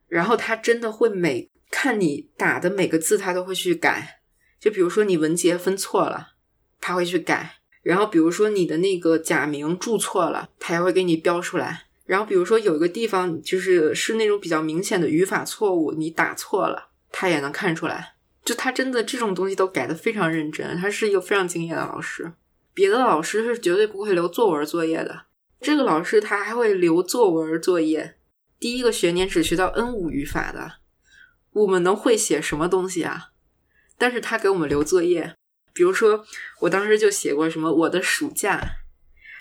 [0.07, 4.21] 然后他真的会每看你打的每个字，他都会去改。
[4.61, 6.35] 就比如说你文节分错了，
[6.79, 7.57] 他会去改。
[7.83, 11.85] 然后比如说你的那个假名注错了，他也会给你标出来。
[12.05, 18.17] 然后比如说有一个地方就是是那种比较明显的语法错误，你打错了，他也能看出来。
[18.45, 22.31] 就他真的这种东西都改的非常认真，他是一个非常敬业的老师。
[22.75, 25.23] 别的老师是绝对不会留作文作业的，
[25.65, 28.17] 这个老师他还会留作文作业。
[28.61, 30.75] 第一个学年只学到 N 五语法的，
[31.53, 33.31] 我们能会写什么东西啊？
[33.97, 35.35] 但是他给我们留作业，
[35.73, 36.27] 比如说
[36.61, 38.61] 我当时就写过什么我的暑假，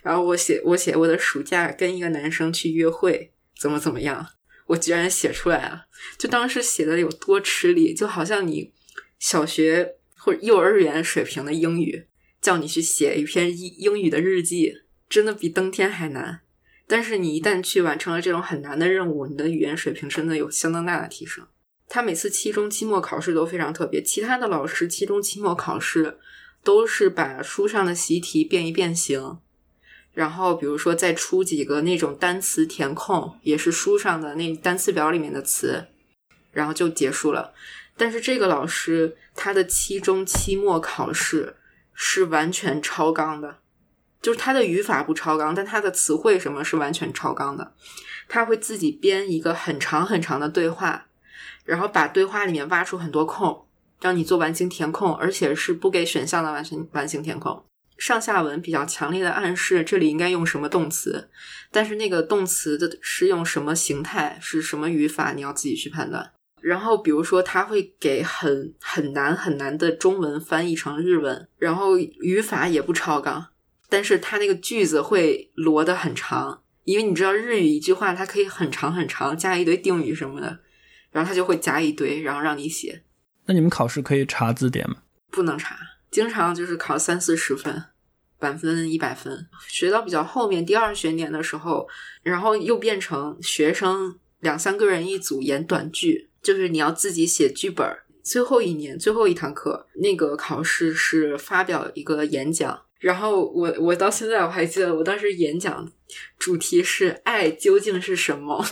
[0.01, 4.29] 然后我写我写我的暑假跟一个男生去约会，怎么怎么样，
[4.67, 5.87] 我居然写出来了。
[6.17, 8.73] 就当时写的有多吃力，就好像你。
[9.19, 12.07] 小学或幼儿园水平的英语，
[12.41, 14.73] 叫你去写一篇英英语的日记，
[15.13, 16.39] 真的比登天还难。
[16.87, 21.45] 但是你一旦去完成了这种很难的任务，你的语言水平真的有相当大的提升。
[21.87, 26.17] 他每次期中、期末考试都非常特别，其他的老师期中、期末考试
[26.63, 29.37] 都是把书上的习题变一变形，
[30.15, 35.85] 然后比如说再出几个那种单词填空，也是书上的那单词表里面的词，
[36.51, 37.53] 然后就结束了。
[37.95, 41.55] 但是这个老师他的期中、期末考试
[41.93, 43.59] 是完全超纲的，
[44.23, 47.73] 就是他的语法不超纲，但他的词汇什么是完全超纲的。
[48.29, 51.07] 他会自己编一个很长很长的对话，
[51.65, 53.67] 然后把对话里面挖出很多空，
[54.01, 57.63] 让你做完形填空，而且是不给选项的完全完形填空。
[57.97, 61.29] 上下文比较强烈的暗示这里应该用什么动词，
[61.69, 66.31] 但是那个动词的是用什么形态，是什么语法，你要自己去判断。
[66.61, 73.47] 然后，比如说，他会给很很难很难的中文翻译成日文，然后语法也不超纲，
[73.93, 80.61] 但是他那个句子会摞的很长，因为你知道日语一句话它可以很长很长，加一堆定语什么的，
[81.11, 83.03] 然后他就会加一堆，然后让你写。
[83.45, 84.95] 那你们考试可以查字典吗？
[85.29, 85.77] 不能查，
[86.09, 87.83] 经常就是考三四十分，
[88.39, 89.47] 满分一百分。
[89.67, 91.87] 学到比较后面第二学年的时候，
[92.23, 96.31] 然后又变成学生两三个人一组演短剧。
[96.41, 97.87] 就是你要自己写剧本
[98.23, 102.81] 最后一年最后一堂课，那个考试是发表一个演讲。
[103.03, 105.91] 然后我我到现在我还记得，我当时演讲
[106.39, 108.65] 主题是“爱究竟是什么”。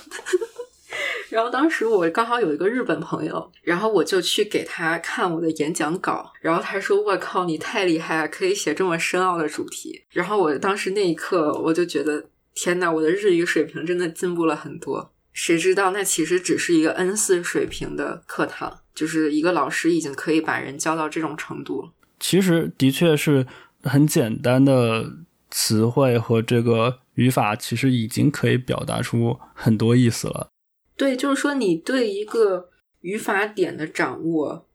[1.30, 15.12] 然后当时我刚好有一个日本朋友，然后我就去给他看我的演讲稿，然后他说：“我靠，你太厉害了，可以写这么深奥的主题。”然后我当时那一刻我就觉得，天呐，我的日语水平真的进步了很多。
[15.34, 21.92] 谁知道那其实只是一个 N 四水平的课堂，就是一个老师已经可以把人教到这种程度了。
[22.20, 23.48] 其实的确是
[23.84, 25.12] 很简单的
[25.50, 30.50] 词汇和这个语法，其实已经可以表达出很多意思了。
[30.96, 32.70] 对，就是说你对一个
[33.02, 34.68] 语法点的掌握，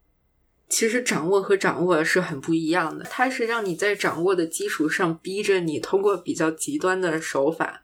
[0.68, 3.04] 其实掌握和掌握是很不一样的。
[3.04, 7.82] 它是让你在掌握的基础上，逼着你通过比较极端的手法。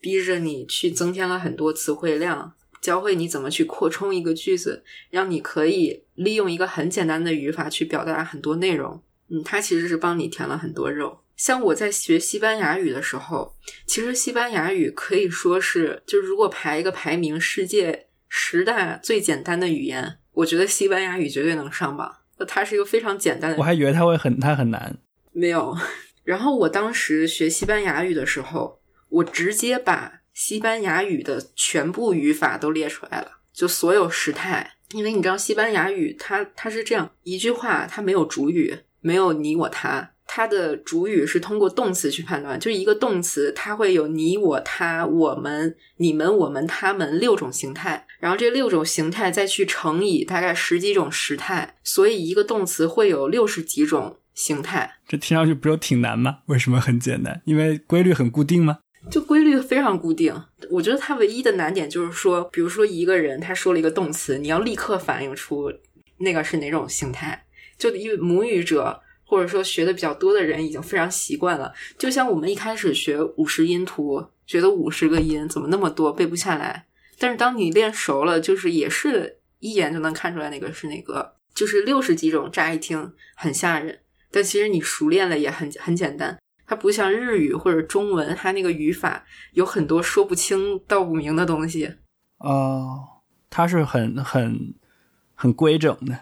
[0.00, 9.02] 逼着你去增添了很多词汇量，教会你怎么去扩充一个句子，让你可以利用一个很简单的语法去表达很多内容。
[9.30, 11.20] 嗯，它其实是帮你填了很多肉。
[11.36, 13.54] 像我在学西班牙语的时候，
[13.86, 22.16] 其实西班牙语可以说是，就如果排一个排名，世界十大最简单的语言，我觉得西班牙语绝对能上榜。
[22.46, 24.98] 它是一个非常简单的，我还以为它会很它很难，
[25.32, 25.76] 没有。
[26.24, 28.78] 然后我当时学西班牙语的时候。
[29.10, 34.74] 我直接把西班牙语的全部语法都列出来了，就所有时态。
[34.90, 42.58] 因为你知道西班牙语，它它是这样一句话，它没有主语，没有你我他，它的主语是通过动词去判断。
[42.58, 54.98] 就是一个动词，它会有你我他、我们、你们、我们、他们六种形态，然后这六种形态再去乘以大概十几种时态，所以一个动词会有六十几种形态。
[55.06, 56.38] 这听上去不是挺难吗？
[56.46, 57.40] 为什么很简单？
[57.44, 58.78] 因为规律很固定吗？
[59.10, 60.34] 就规律非常固定，
[60.70, 65.72] 我觉得它唯一的难点就是说，比如说一个人他说了一个动词，你要立刻反映出
[66.18, 67.42] 那个是哪种形态。
[67.78, 76.86] 就因为母语者或者说学的比较多的人已经非常习惯了，就像我们一开始学五十音图，觉得五十个音怎么那么多背不下来，
[77.18, 86.38] 但是当你练熟了，就是也是一眼就能看出来哪个是哪个，就是六十几种，乍一听很吓人，但其实你熟练了也很很简单。
[86.66, 91.94] 它不像日语或者中文，它那个语法有很多说不清道不明的东西。
[92.38, 92.98] 哦，
[93.48, 94.74] 它是很很
[95.34, 96.18] 很规整的。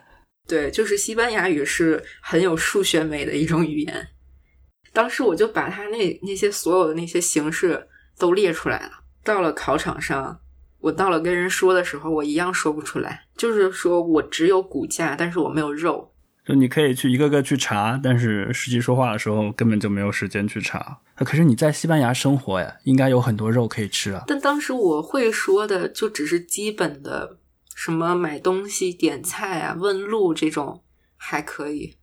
[0.46, 4.08] 对，就是西班牙语是很有数学美的一种语言。
[4.92, 7.86] 当时我就把它那那些所有的那些形式
[8.18, 8.90] 都列出来了。
[9.22, 10.40] 到了考场上，
[10.78, 13.24] 我到了跟人说的时候，我一样说不出来。
[13.36, 16.12] 就是说我只有骨架，但是我没有肉。
[16.46, 21.00] 就你可以去一个个去查，但是实际说话的时候根本就没有时间去查。
[21.16, 24.22] 可是你在西班牙生活呀，应该有很多肉可以吃啊。
[24.28, 27.36] 但当时我会说的就只是基本的，
[27.76, 30.82] 什么买东西、点菜啊、问路这种
[31.14, 31.94] 还可以，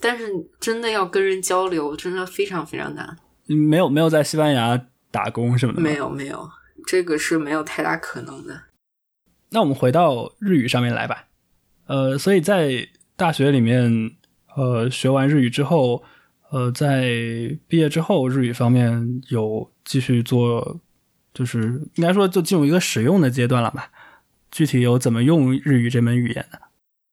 [0.00, 3.16] 但是真的要跟人交流，真的非常非常难。
[3.46, 5.80] 没有没有在西班牙打工什么的？
[5.80, 6.50] 没有没有，
[6.84, 8.64] 这个是没有太大可能的。
[9.50, 11.28] 那我们回到日语上面来吧。
[11.86, 14.10] 呃，所以在大学里面，
[14.56, 16.02] 呃，学完日语之后，
[16.50, 17.02] 呃，在
[17.68, 20.80] 毕业之后，日语方面有继续做，
[21.32, 23.90] 就是应该说就进入一个使用的阶段了吧？
[24.50, 26.58] 具体有怎么用日语这门语言呢？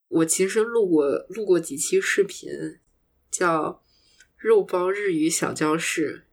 [0.08, 2.50] 我其实录过录过几期视频，
[3.30, 3.82] 叫
[4.36, 6.24] “肉包日语小教室”，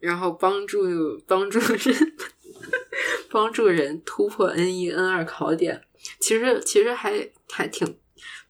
[0.00, 0.86] 然后帮助
[1.26, 2.16] 帮助人
[3.28, 5.82] 帮助人突破 N 一 N 二考点。
[6.20, 7.98] 其实其实还还挺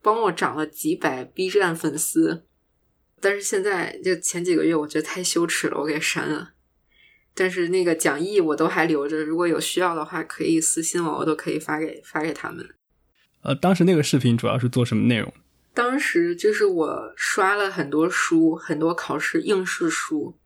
[0.02, 2.44] 帮我涨了几百 B 站粉丝，
[3.20, 6.52] 但是现在就前几个月我觉得太羞耻了，我给删了。
[7.38, 12.68] 但是那个讲义我都还留着，如果有需要的话可以私信我，我都可以发给发给他们。
[13.42, 15.32] 呃，当时那个视频主要是做什么内容？
[15.72, 20.36] 当时就是我刷了很多书，很多考试应试书，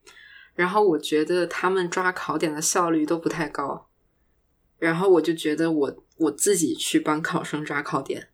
[0.54, 3.88] 然后我觉得他们抓考点的效率都不太高，
[4.78, 8.28] 然后我就觉得我我自己去帮考生抓考点，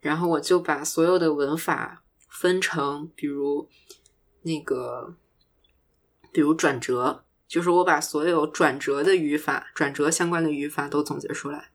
[0.00, 3.68] 然后我就把所有的文法分成，比如
[4.42, 5.14] 那个，
[6.32, 11.70] 比如转折，就是我把所有转折的语法、转折相关的语法都总结出来，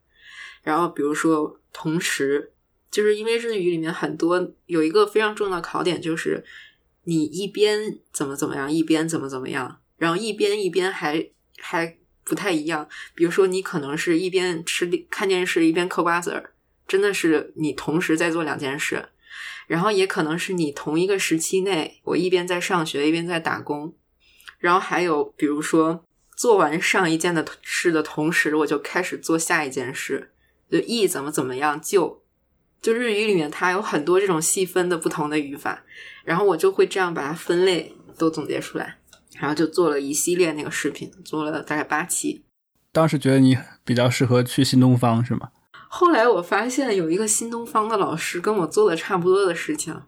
[0.61, 2.51] 然后比如说同时。
[2.91, 6.45] 就是因为日语里面很多有一个非常重要的考点，就是
[7.05, 12.87] 你一边怎么怎么样，一边怎么怎么样，然后一边一边还还不太一样。
[13.15, 16.51] 比如说，你可能是一边吃看电视，一边嗑瓜子儿，
[16.87, 19.09] 真的是你同时在做两件事。
[19.65, 23.95] 然后也可能是你同一个时期内，我一边在上学，一边在打工。
[24.63, 26.05] 然后还有比如说，
[26.37, 30.31] 做完上一件的事的同时，我就开始做下一件事，
[30.71, 32.23] 就 e 怎么怎么样就。
[32.81, 35.83] 就日语里面，它有很多这种细分的不同的语法，
[36.23, 38.99] 然后我就会这样把它分类都总结出来，
[39.37, 42.45] 然后就做了一系列那个视频，做了大概八期。
[42.93, 45.49] 当时觉得你比较适合去新东方，是吗？
[45.89, 50.01] 后来我发现有一个新东方的老师跟我做的差不多的事情，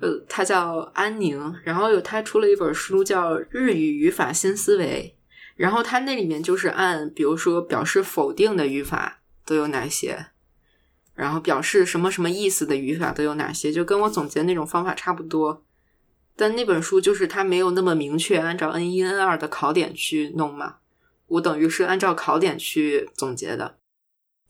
[0.00, 5.16] 呃，他叫安宁，然后有他出了一本书叫《日语语法新思维》，
[5.56, 10.26] 然后他那里面就是按，比如说表示否定的语法都有哪些。
[11.14, 13.72] 然后表示什么什么意思的语法都有哪些？
[13.72, 15.64] 就跟我总结那种方法差不多，
[16.36, 20.76] 但那本书就是他没有那么明确按照 N 一 N 二的考点去弄嘛。
[21.26, 23.78] 我等于是按照考点去总结的。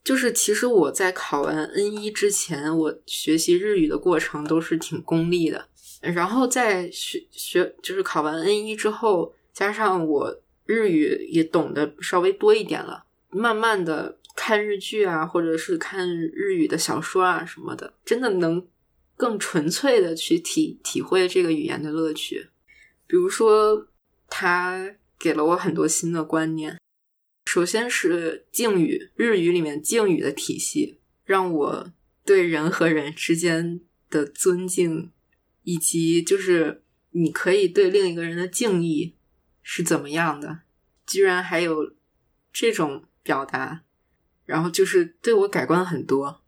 [0.06, 5.66] 就是其实我在考完 N 一之前，我学习日语的过程都是挺功利的。
[6.00, 14.18] 然后在学学就是考完 N 一之后，加上我日语也懂得稍微多一点了，慢慢的。
[14.38, 18.62] 看日剧啊，或者是看日语的小说啊什么的，真的能
[19.16, 22.50] 更纯粹的去体体会这个语言的乐趣。
[23.06, 23.86] 比如说，
[24.28, 26.78] 他给了我很多新的观念。
[27.56, 31.90] 首先是敬语，日语里面敬语的体系，让我
[32.22, 35.10] 对人和人之间的尊敬，
[35.62, 39.16] 以及就是你可以对另一个人的敬意
[39.62, 40.64] 是怎么样的，
[41.06, 41.94] 居然还有
[42.52, 43.84] 这种表达。
[44.44, 46.42] 然后就是对我改观很多，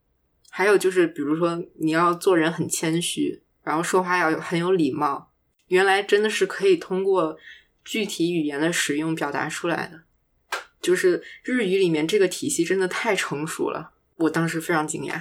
[0.50, 5.32] 还有就是比如说你要做人很谦虚，然后说话要很有礼貌，
[5.68, 7.38] 原来真的是可以通过
[7.82, 10.02] 具体语言的使用表达出来的。
[10.80, 15.20] 就是日语里面这个体系真的太成熟了，我当时非常惊讶。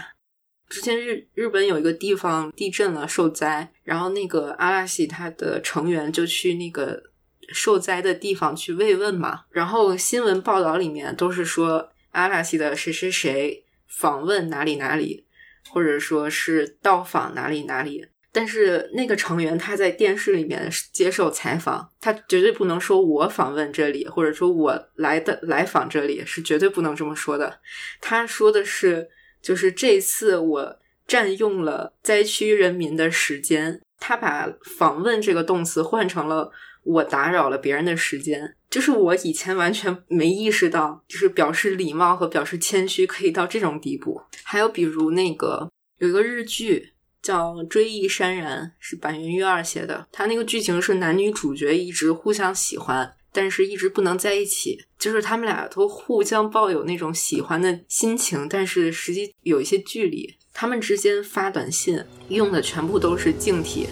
[0.69, 7.03] 之前日日本有一个地方地震了，受灾，然后那个阿拉西他的成员就去那个
[7.49, 11.89] 受灾的地方去慰问嘛，然后新闻报道里面都是说。
[12.11, 15.27] 阿拉西的谁谁谁访问哪里哪里，
[15.69, 27.59] 或者说是到访哪里哪里，但是那个成员他在电视里面接受采访，他绝对不能说我访问这里，或者说我来的来访这里是绝对不能这么说的。
[27.99, 29.09] 他说的是，
[29.41, 34.47] 就是这次我占用了灾区人民的时间，他把
[34.77, 36.51] 访问这个动词换成了
[36.83, 38.53] 我打扰了别人的时间。
[38.69, 44.21] 就是我以前完全没意识到，就是表示礼貌和表示谦虚可以到这种地步。
[44.43, 46.91] 还有比如那个有一个日剧
[47.22, 50.06] 叫《追忆潸然》，是板垣裕二写的。
[50.10, 54.84] 他那个剧情是男女主角一直互相喜欢，但是一直不能在一起。
[54.98, 60.36] 就是他们俩都互相抱有那种喜欢的心情，但是实际有一些距离。
[60.52, 63.88] 他们之间发短信用的全部都是敬体。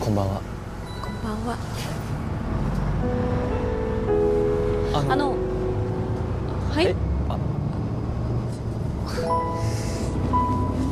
[0.00, 0.40] こんばんは。
[1.02, 1.56] こんばんは。
[4.94, 5.36] あのあの、
[6.72, 6.94] はいえ。
[7.28, 7.36] あ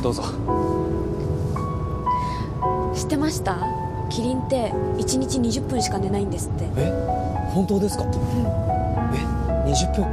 [0.02, 0.22] どうぞ。
[2.94, 3.58] 知ってました
[4.10, 6.64] キリンって1日20分しか寝ないんですって。
[6.76, 6.92] え、
[7.52, 8.04] 本当ですか。
[8.04, 8.08] え、
[9.68, 10.04] 20分。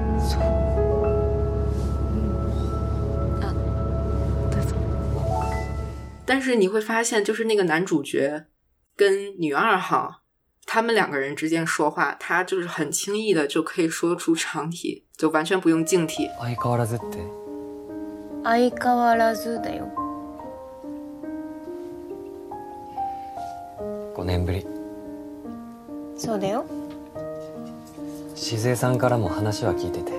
[3.42, 3.54] あ、
[4.50, 4.76] どうぞ。
[6.26, 8.46] 但是你会发现，就是那个男主角
[8.96, 10.22] 跟女二号，
[10.66, 16.30] 他们两个人之间说话，他就是很轻易的就可以说出长体，就完全不用静体。
[16.40, 17.20] 相変わらずって。
[18.44, 19.88] 相変わらずだよ。
[24.16, 24.66] 5年ぶり。
[26.18, 26.66] そうだよ。
[28.36, 30.12] 静江さんからも話は聞いてて。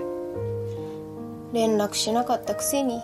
[1.53, 3.01] 連絡しなかったくせに。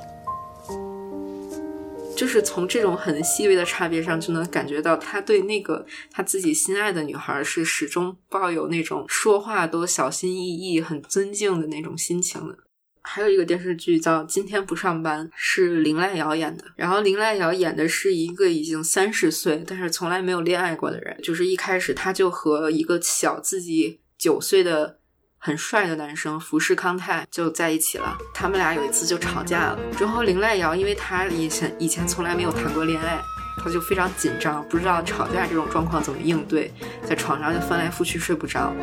[2.16, 12.56] 就是从这种很细微的差别上，就能感觉到他对那个他自己心爱的女孩是始终抱有那种说话都小心翼翼、很尊敬的那种心情的。
[13.03, 16.63] 还有一个电视剧叫《今天不上班》，是林濑遥演的。
[16.75, 21.19] 然后林濑遥演的是一个已经三十岁，但是从来没有恋爱过的人。
[21.21, 24.99] 就是一开始他就和一个小自己九岁的
[25.37, 28.17] 很帅的男生福士康泰就在一起了。
[28.33, 29.79] 他们俩有一次就吵架了。
[29.97, 33.19] 之后林濑遥因为他以前以前从来没有谈过恋爱，
[33.61, 36.71] 他就非常紧张，不知道吵架这种状况怎么应对，
[37.05, 38.73] 在床上就翻来覆去睡不着。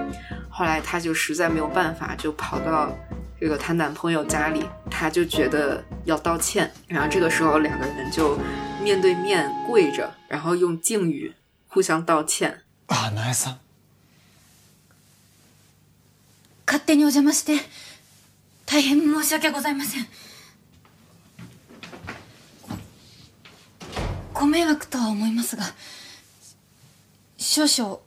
[0.50, 2.94] 后来她就实在没有办法，就跑到
[3.39, 6.71] 这个她男朋友家里，她就觉得要道歉。
[6.87, 8.37] 然后这个时候两个人就
[8.81, 11.33] 面对面跪着，然后用敬语
[11.67, 12.61] 互相道歉。
[12.87, 13.57] あ、なえさん。
[16.67, 17.59] 勝手にお邪魔して
[18.65, 20.07] 大変申し訳ございません
[24.33, 25.63] ごご迷惑とは思いますが
[27.37, 27.97] 少々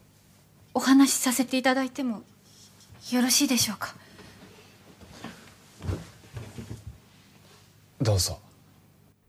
[0.73, 2.23] お話しさせていただいても
[3.11, 3.97] よろしいでしょうか
[8.03, 8.37] どうぞ。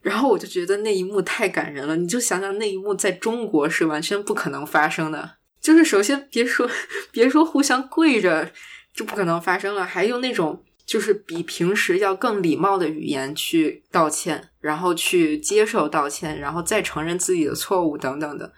[0.01, 5.37] 然后我就觉得那一幕太感人了，你就想想那一幕在中国是完全不可能发生的。
[5.59, 6.69] 就是首先别说
[7.11, 8.49] 别说互相跪着，
[8.93, 18.53] 就不可能发生了，还用那种就是比平时要更礼貌的语言去道歉，然后去接受道歉，然后再承认自己的错误等等的，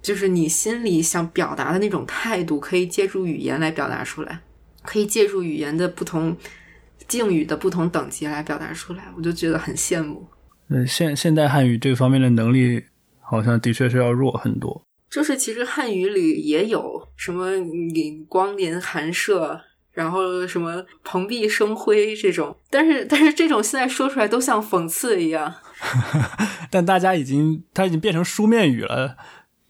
[0.00, 4.40] 就是你心里想表达的那种态度，可以借助语言来表达出来，
[4.84, 6.36] 可以借助语言的不同
[7.09, 10.25] 敬语的不同等级来表达出来，我就觉得很羡慕。
[10.69, 12.85] 嗯，现现代汉语这方面的能力
[13.19, 14.81] 好像的确是要弱很多。
[15.09, 19.59] 就是其实汉语里也有什么你光临寒舍，
[19.91, 25.51] 然后什么蓬荜生辉这种，但是 但是这种现在说出来都像讽刺一样。
[26.69, 29.17] 但大家已经，它已经变成书面语了，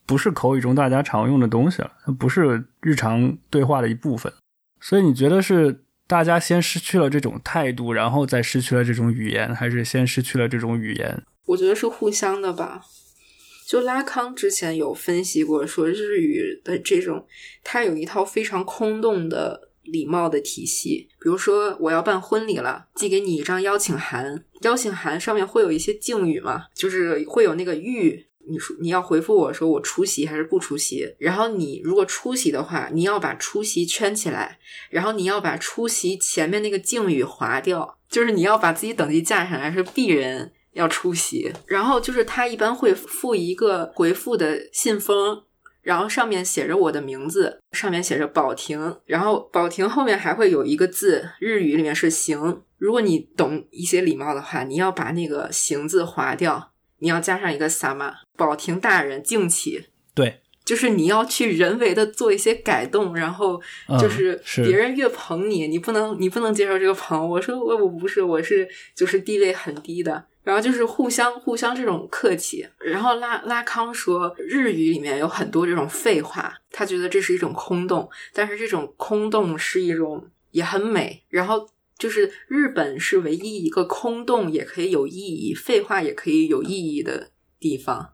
[0.05, 4.33] 不是口语中大家常用的东西了，它不是日常对话的一部分。
[4.81, 11.21] 所以你觉得是大家先失去了这种态度，然后再失去了这种语言，还是先失去了这种语言？
[11.45, 12.81] 我觉得是互相的吧。
[13.67, 17.27] 就拉康之前有分析过，说日语的这种，
[17.63, 21.07] 它有一套非常空洞的礼貌的体系。
[21.19, 28.25] 比如说，我要办婚礼了，寄给你一张邀请函，邀请函上面会有一些敬语嘛，就是会有那个玉。
[28.47, 34.59] 你说你要回复我说我出席还是不出席，然后你如果出席的话，你要把出席圈起来，
[34.89, 40.51] 然后你要把出席前面那个敬语划掉，就是你要把自己等级架上来，是鄙人。
[40.73, 45.41] 要出席，然后就是他一般会附一个回复的信封，
[45.81, 52.61] 然后上面写着我的名字，上面写着保亭，然后保亭后面还会有一个字，日语里面是行。
[52.77, 59.85] 如果你懂一些礼貌的话，你要把那个行字划掉，你要加上一个萨玛，保亭大人敬起。
[60.13, 63.61] 对，就是你要去人为的做一些改动，然后
[63.99, 67.29] 就是别人越捧你，你不能你不能接受这个捧。
[67.29, 70.25] 我说我我不是，我是就是地位很低的。
[70.41, 81.21] 然后就是互相互相这种客气，然后拉拉康说日语里面有很多这种废话，他觉得这是一种空洞，但是这种空洞是一种也很美。
[81.29, 81.69] 然后
[81.99, 88.13] 就是日本是唯一一个空洞也可以有意义，废话也可以有意义的地方，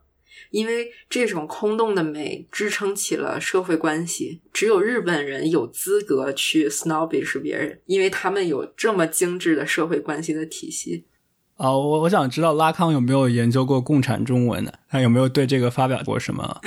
[0.50, 4.42] 因为这种空洞的美支撑起了社会关系。
[4.52, 11.06] 只有日本人有资格去 snobbish 别人，因为他们有这么精致的社会关系的体系。
[11.54, 14.72] 啊、我我想知道拉康有没有研究过共产中文呢？
[14.90, 16.60] 他有没有对这个发表过什么？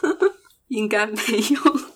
[0.68, 1.95] 应该没有。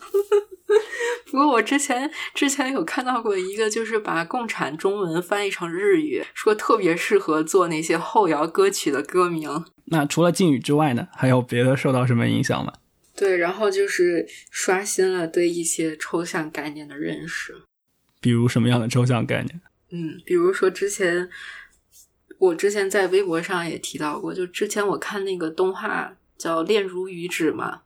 [1.41, 9.64] 不过我之前之前有看到过一个，就是把共产中文翻译成日语，说特别适合做那些后摇歌曲的歌名。
[9.86, 12.74] 那除了敬语之外呢，还有别的受到什么影响吗？
[13.16, 17.55] 对，然后就是刷新了对一些抽象概念的认识。
[18.20, 19.62] 比如什么样的抽象概念？
[19.93, 21.30] 嗯，比如说之前
[22.36, 27.80] 我之前在微博上也提到过，就之前我看那个动画叫《恋如雨止》嘛。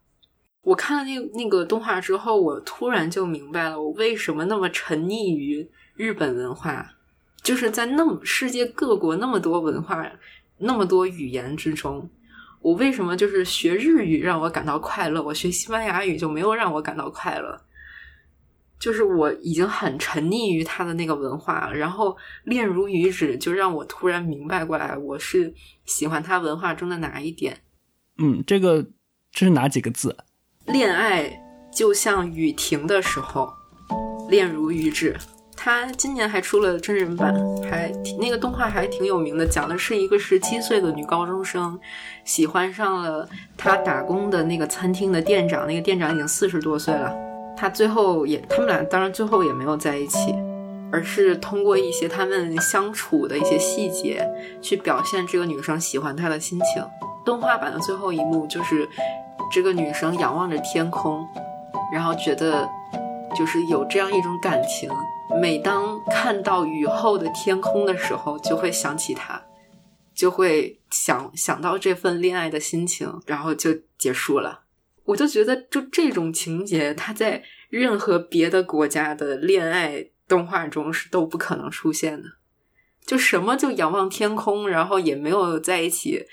[0.64, 6.94] 我看了那那个动画之后，我突然就明白了，我为什么那么沉溺于日本文化，
[7.42, 10.10] 就是在那么世界各国那么多文化、
[10.58, 12.08] 那么多语言之中，
[12.60, 17.60] 我为什么就是学日语让我感到快乐，我学西班牙语就没有让我感到快乐？
[18.78, 25.54] 就是我已经很沉溺于他的那个文化，然后恋如雨止就让我突然明白过来，我是
[25.84, 27.58] 喜欢他文化中的哪一点？
[28.18, 28.82] 嗯，这个
[29.30, 30.16] 这是哪几个字？
[30.66, 31.30] 恋爱
[31.70, 33.52] 就像雨停的时候，
[34.28, 35.16] 恋如雨止。
[35.56, 37.34] 他今年还出了真人版，
[37.70, 41.78] 还那个动画还挺有名的，讲的是一个十七岁的女高中生
[42.24, 47.14] 喜欢上了她打工的那个餐厅的店长，那个店长已经四十多岁了。
[47.56, 50.34] 他最后也，他们俩当然最后也没有在一起，
[50.94, 54.24] 而是通过一些他们相处的一些细节
[54.62, 56.84] 去表现这个女生喜欢他的心情。
[57.24, 58.88] 动画版的最后一幕就是。
[59.52, 61.24] 这个女生仰望着天空，
[61.92, 62.68] 然后觉得
[63.36, 64.90] 就是有这样一种感情。
[65.40, 69.40] 每当看到雨后的天空的时候，就会想起他，
[70.12, 74.62] 就会想想到这份恋爱的心情，然后就结束了。
[75.04, 82.28] 我就觉得，就这种情节，他在任何别的国家的恋爱动画中是都不可能出现的。
[83.04, 86.24] 就什么就仰望天空，然后也没有在一起，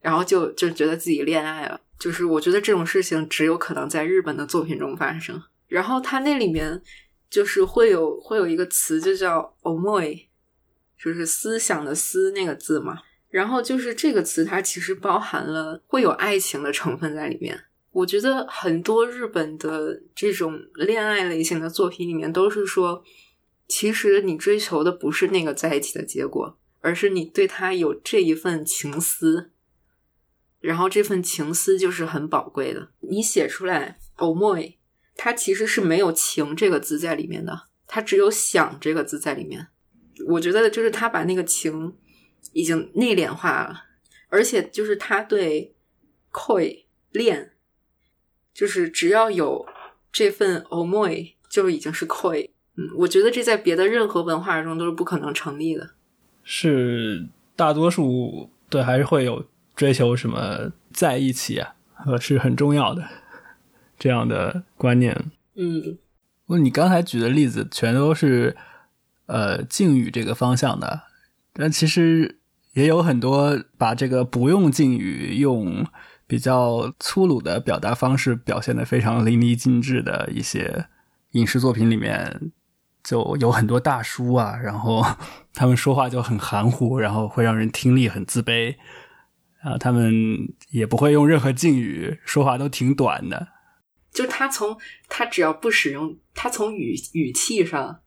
[0.00, 1.80] 然后就就觉得自己恋爱了。
[1.98, 5.42] 就是我觉得这种事情只有可能在日本的作品中发生。
[5.68, 6.82] 然后它那里面
[7.30, 10.26] 就是会有会有一个词，就叫 “omoi”，
[10.98, 12.98] 就是思想的“思”那个字嘛。
[13.30, 17.58] 然后就是这个词，它其实包含了会有爱情的成分在里面。
[17.92, 23.04] 我觉得很多日本的这种恋爱类型的作品里面，都是说，
[23.68, 29.50] 其实你追求的不是那个在一起的结果，而是你对他有这一份情思。
[30.60, 32.90] 然后这份情思就是很宝贵的。
[33.00, 34.76] 你写出来 “omoi”，
[35.16, 39.66] 它其实是没有“情”这个字在里面的，它只有“想”这个字在里面。
[40.28, 41.96] 我觉得就是他把那个情
[42.52, 43.82] 已经内敛化了，
[44.28, 45.74] 而且就是他对
[46.30, 47.54] “koi” 恋，
[48.54, 49.66] 就是只要有
[50.10, 52.50] 这份 “omoi”，就已经是 “koi”。
[52.76, 55.90] 嗯，我觉得这在别的任何文化中都是不可能成立的。
[56.42, 59.46] 是大多数对，还是会有。
[59.74, 61.74] 追求什么在一起啊，
[62.04, 63.02] 呃，是很重要的
[63.98, 65.16] 这样的观念。
[65.54, 65.96] 嗯，
[66.46, 68.54] 问你刚才举的例子全都是
[69.26, 71.04] 呃敬语这个方向的，
[71.54, 72.38] 但其实
[72.74, 75.86] 也有很多把这个不用敬语，用
[76.32, 80.86] 比较粗鲁的表达方式表现的非常淋漓尽致的一些
[81.32, 82.50] 影视作品里面，
[83.04, 85.04] 就有很多大叔啊，然后
[85.52, 88.76] 他们说话就很含糊，然后会让人听力很自卑。
[89.62, 90.10] 啊，他们
[90.70, 93.48] 也不会用任何敬语，说话都挺短的。
[94.10, 94.78] 就他从
[95.10, 98.00] 他只要不使用，他从语语气上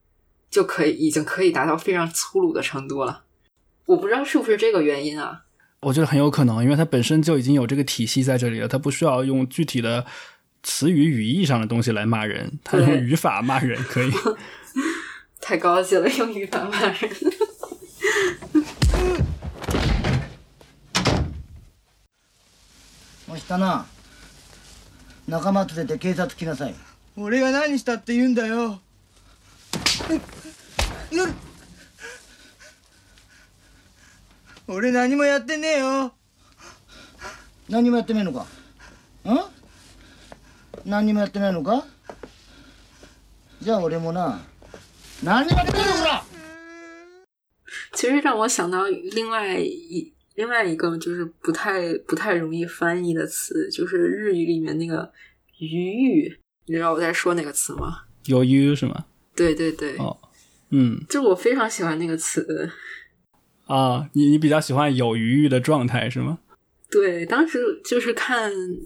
[0.49, 3.25] 就可以已经可以达到非常粗鲁的程度了。
[3.85, 5.43] 我不知道是不是这个原因啊？
[5.84, 10.04] 我觉得很有可能，因为他本身就已经有这个体系在这里了，他不需要用具体的
[10.62, 14.12] 词语语义上的东西来骂人，他用语法骂人可以。
[15.40, 17.10] 太高级了，用语法骂人。
[23.26, 23.84] もうしたな
[25.28, 26.74] 仲間連れて警察来なさい
[27.16, 28.80] 俺が何したって言うんだよ
[34.68, 36.12] 俺何もやってねえよ
[37.68, 38.46] 何もやってねえのかん
[40.84, 41.84] 何もやってないのか
[43.60, 44.40] じゃあ俺もな
[45.22, 46.24] 何もやってねえのか
[47.92, 55.12] 其实让我想到另外一另外一个就是不太不太容易翻译的词，就是日语里面那个“
[55.58, 58.04] 余欲”，你知道我在说哪个词吗？
[58.24, 59.04] 有余是吗？
[59.36, 59.98] 对对对。
[59.98, 60.16] 哦，
[60.70, 62.70] 嗯，就我非常喜欢那个词。
[63.65, 66.39] 啊，你你比较喜欢有余欲的状态是吗？
[66.89, 68.51] 对，当时就是看《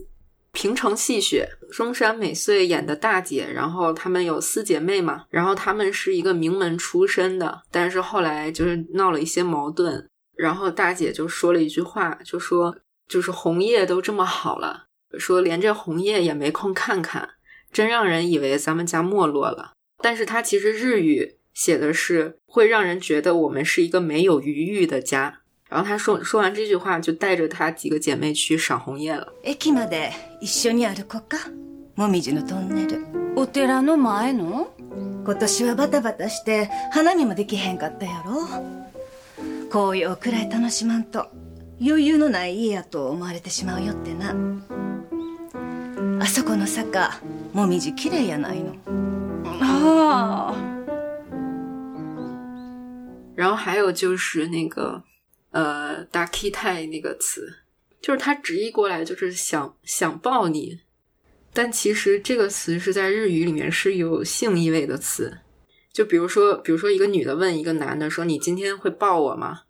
[0.52, 10.08] 平成戏雪》，中山美穗演的大姐，然后她们有四姐妹嘛，然后她们是一个名门出身的，但是后来就是闹了一些矛盾。
[10.36, 12.78] 然后大姐就说了一句话，就说
[13.10, 14.86] ：“就是红叶都这么好了，
[15.18, 17.30] 说连这红叶也没空看看。
[17.72, 19.74] 真让人以为咱们家没落了。
[20.02, 25.41] 但是她其实日语写的是会让人觉得我们是一个没有余裕的家。
[25.69, 29.33] 然后他说说完这句话，就带着他几个姐妹去赏红叶了。
[29.43, 31.39] 駅まで一緒に歩こうか
[31.97, 33.05] もみじのトンネル
[33.37, 34.73] お寺の前の
[35.25, 38.47] 今年はバタバタして花見もできへんかったやろ
[39.71, 41.27] 紅葉くらい楽しまんと
[41.81, 44.37] 余裕のない家やと思われてしまうよってな
[46.21, 47.21] あそこの坂
[47.53, 48.75] もみじ綺麗やないの
[49.61, 50.78] ああ
[53.40, 55.02] 然后还有就是那个
[55.52, 57.60] 呃 d a k i t a 那个词，
[58.02, 60.82] 就是它直译过来就是想想抱你，
[61.54, 65.38] 但其实这个词是在日语里面是有性意味的词。
[65.94, 69.62] 就比如说，比如说一个女的问一个男的说：“你今天会抱我吗？”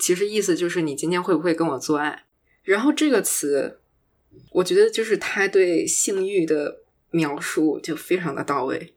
[0.00, 2.24] 其实意思就是你今天会不会跟我做爱。
[2.64, 3.78] 然后这个词，
[4.50, 6.80] 我觉得就是他对性欲的
[7.12, 8.94] 描述就非常的到位，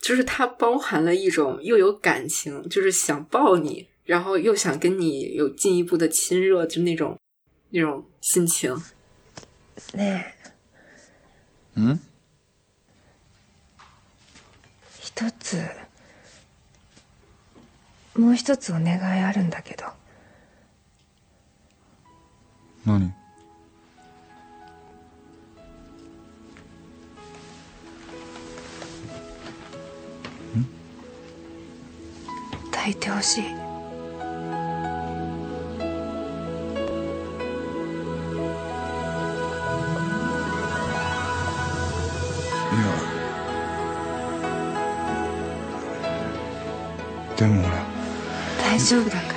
[0.00, 7.18] 就是它包含了一种又有感情，就是想抱你，然后又想跟你有进一步的亲热，就那种
[7.70, 8.82] 那种心情。
[9.94, 10.34] ね
[11.76, 12.00] えん
[15.00, 15.56] 一つ
[18.14, 19.86] もう一つお願いあるんだけど
[22.84, 23.14] 何
[32.89, 33.43] いてほしい。
[47.37, 47.69] でも俺。
[48.63, 49.36] 大丈夫だから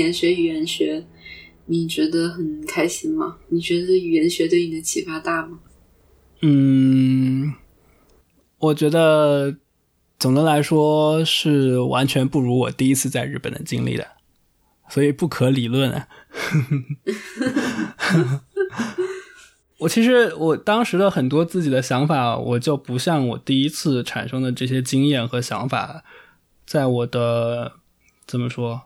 [0.00, 1.04] 年学语言学，
[1.66, 3.36] 你觉得很开心吗？
[3.48, 5.58] 你觉得语言学对你的启发大吗？
[6.40, 7.52] 嗯，
[8.58, 9.56] 我觉得
[10.18, 14.06] 总的来说是完全不如我第一次在日本的经历的，
[14.88, 16.06] 所以不可理论。
[19.78, 26.04] 我其实我当时的很多自己的想法，我就不像我第一次产生的这些经验和想法，
[26.66, 27.72] 在我的
[28.26, 28.82] 怎么说，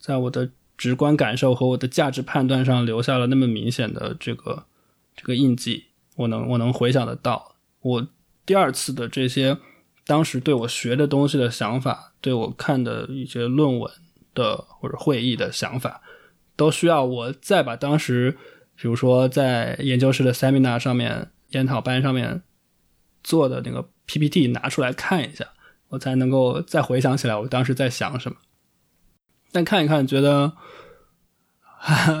[0.00, 4.64] 在我的直观感受和我的价值判断上留下了那么明显的这个
[5.14, 5.84] 这个印记。
[6.16, 8.08] 我能我能回想得到，我
[8.44, 9.56] 第二次的这些
[10.06, 13.90] 当时对我学的东西的想法，对我看的一些论文
[14.34, 16.02] 的或者会议的想法，
[16.56, 18.36] 都需要我再把当时，
[18.76, 22.42] 比如说在研究室的 seminar 上面、研讨班上面
[23.22, 25.46] 做的那个 PPT 拿出来看一下，
[25.88, 28.36] 我才能够再回想起来我当时在想什么。
[29.52, 30.52] 但看一看，觉得。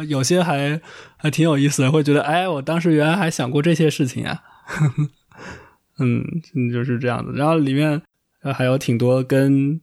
[0.08, 0.80] 有些还
[1.18, 4.42] 还挺有意思的，会觉得哎，我当时原来还想过这些事情啊，
[6.00, 6.24] 嗯，
[6.72, 7.32] 就是这样子。
[7.36, 8.00] 然后里面
[8.54, 9.78] 还有挺多跟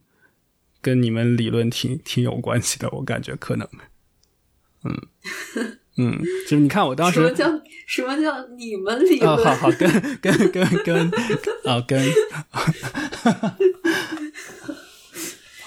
[0.82, 3.68] 跟你们理论挺挺有关系的，我感觉可能，
[4.82, 5.00] 嗯
[5.96, 6.18] 嗯，
[6.48, 7.46] 就是你看我当时什么叫
[7.86, 9.30] 什么叫你们理论？
[9.30, 9.88] 啊，好好跟
[10.20, 11.08] 跟跟跟
[11.64, 12.04] 啊跟，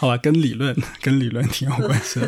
[0.01, 2.27] 好吧，跟理论 跟理论挺有关系的，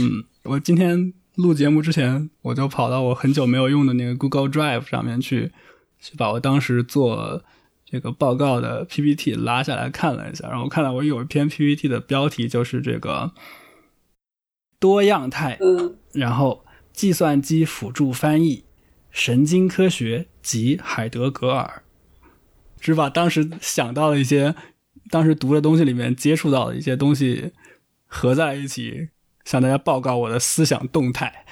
[0.00, 0.24] 嗯。
[0.42, 5.52] 我今天录节目之前，我就跑到我很久没有用的那个 Google Drive 上面去，
[6.00, 7.44] 去把我当时做
[7.84, 13.30] 这个报告的 PPT 拉下来看了一下，然后看到我有一篇 PPT 的标题就是这个
[14.80, 18.64] 多样态，嗯，然后计算机辅助翻译
[19.12, 21.84] 神经科学及海德格尔，
[22.80, 24.56] 是把当时想到了一些，
[25.10, 27.52] 当时读的东西里面接触到的一些东西
[28.06, 29.08] 合在一起，
[29.44, 31.44] 向大家报告我的思想动态。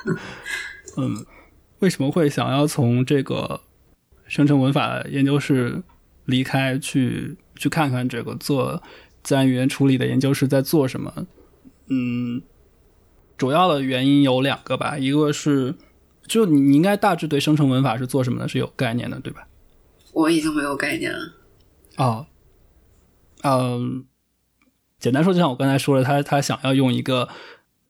[0.96, 1.26] 嗯，
[1.80, 3.60] 为什么会想要从这个
[4.26, 5.82] 生成文法研究室
[6.24, 8.82] 离开，去去看看这个做
[9.22, 11.26] 自然语言处理的研究室在做什么？
[11.88, 12.42] 嗯，
[13.36, 15.74] 主要的原因有两个吧，一个是
[16.26, 19.46] 就你应该大致对生成文法是做什么的是有概念的，对吧？
[20.12, 21.34] 我已经没有概念了。
[21.98, 22.26] 哦，
[23.48, 24.04] 嗯，
[24.98, 27.28] 简单说，就像我刚才说的，他他想要用一个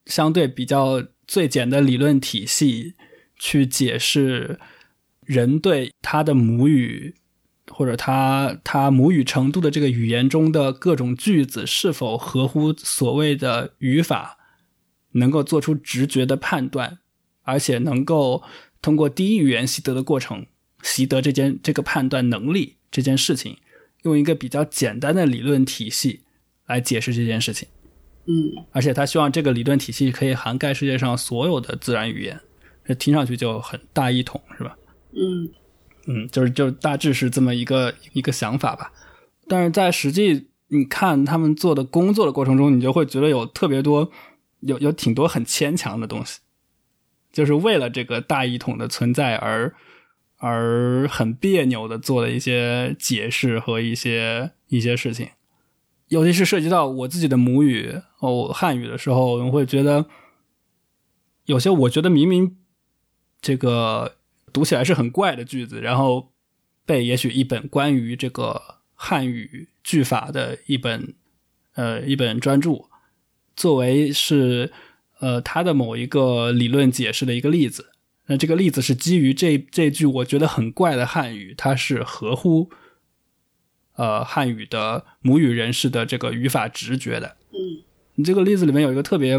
[0.05, 2.93] 相对比较最简的理论体系
[3.39, 4.61] 去解释
[5.23, 7.15] 人对他的母语
[7.71, 14.37] 或者他他母语程度的这个语言中的各种句子是否合乎所谓的语法，
[15.13, 16.99] 能够做出直觉的判断，
[17.45, 18.43] 而且能够
[18.83, 20.45] 通过第一语言习得的过程
[20.83, 23.57] 习得这件这个判断能力这件事情。
[24.07, 26.21] 用一个比较简单的理论体系
[26.67, 27.69] 来解释这件事情，
[28.27, 32.41] 嗯，而且他希望这个理论体系可以涵盖世界上所有的自然语言，
[32.85, 34.77] 这听上去就很大一统，是吧？
[35.13, 35.49] 嗯
[36.07, 38.93] 嗯，就是就大致是这么一个一个想法吧。
[39.49, 44.11] 但是在实际你看他们做的工作的过程中，你就会觉得有特别多
[44.61, 46.39] 有有挺多很牵强的东西，
[47.33, 49.75] 就是为了这个大一统的存在而。
[50.39, 55.31] 而很别扭的做了一些解释和一些一些事情，
[56.09, 60.07] 尤其是涉及到我自己的母语哦汉语的时候，我会觉得
[61.47, 62.57] 有些我觉得明明
[63.41, 64.17] 这个
[64.53, 66.33] 读起来是很怪的句子，然后
[66.85, 71.15] 被也许一本关于这个汉语句法的一本
[71.75, 72.85] 呃一本专著
[73.57, 74.71] 作为是
[75.21, 77.93] 呃它的某一个理论解释的一个例子。
[78.29, 82.71] 那这个例子是基于这这句我觉得很怪的汉语，它是合乎
[83.95, 87.37] 呃汉语的母语人士的这个语法直觉的。
[87.53, 87.85] 嗯，
[88.17, 89.39] 你这个例子里面有一个特别，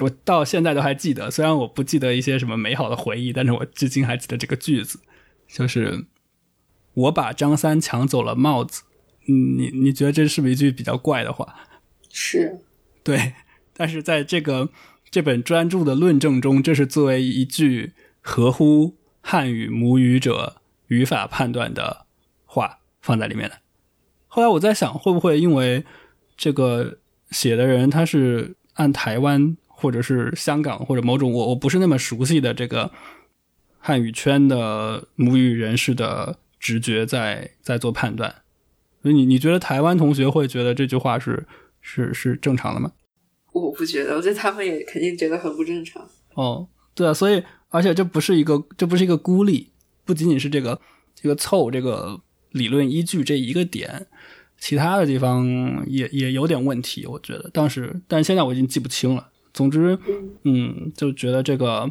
[0.00, 5.00] 我到现在都还记得，虽然我不记得一些什么美好的回忆，但是我至今还记得这个句子，
[5.48, 6.04] 就是
[6.92, 8.82] 我把张三抢走了帽子。
[9.26, 11.54] 嗯，你你觉得这是不是一句比较怪的话？
[12.10, 12.58] 是，
[13.02, 13.32] 对，
[13.72, 14.68] 但是在这个。
[15.14, 20.56] 这本专著的论证中，这是作为一句合乎汉语母语者
[20.88, 22.06] 语法判断的
[22.44, 23.58] 话放在里面的。
[24.26, 25.84] 后来我在想，会不会因为
[26.36, 26.98] 这个
[27.30, 32.90] 写的人他是按台湾或者是香港或者某种我我不是那么熟悉的这个
[33.78, 38.34] 汉语圈的母语人士的直觉在在做判断？
[39.00, 41.46] 所以你你觉得台湾同学会觉得这句话是
[41.80, 42.90] 是是正常的吗？
[43.62, 46.04] 我不觉得，我觉得他们也肯定觉得很不正常。
[46.34, 49.70] 哦，对啊，所以而且这不是一个，这不是一个孤立，
[50.04, 50.80] 不仅仅是这个
[51.14, 54.08] 这个凑这个理论依据这一个点，
[54.58, 59.30] 其他的地方也也有点问题，我觉得当时，但是现在我已经记不清了。
[59.52, 59.96] 总之，
[60.42, 61.88] 嗯，就觉得这个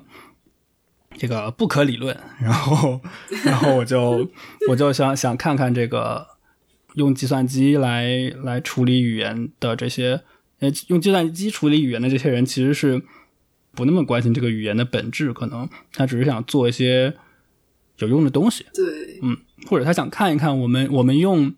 [1.17, 2.99] 这个不可理论， 然后
[3.45, 4.29] 然后我就
[4.67, 6.27] 我就想想看看这个
[6.95, 10.23] 用计算机来来处理语言的这些。
[10.87, 13.01] 用计算机处理语言的这些人，其实是
[13.71, 17.13] 不那么关心这个语言的本质，可能他只是想做一些
[17.97, 18.65] 有用的东西。
[18.73, 19.35] 对，嗯，
[19.67, 21.53] 或者他想看一看我们我们用，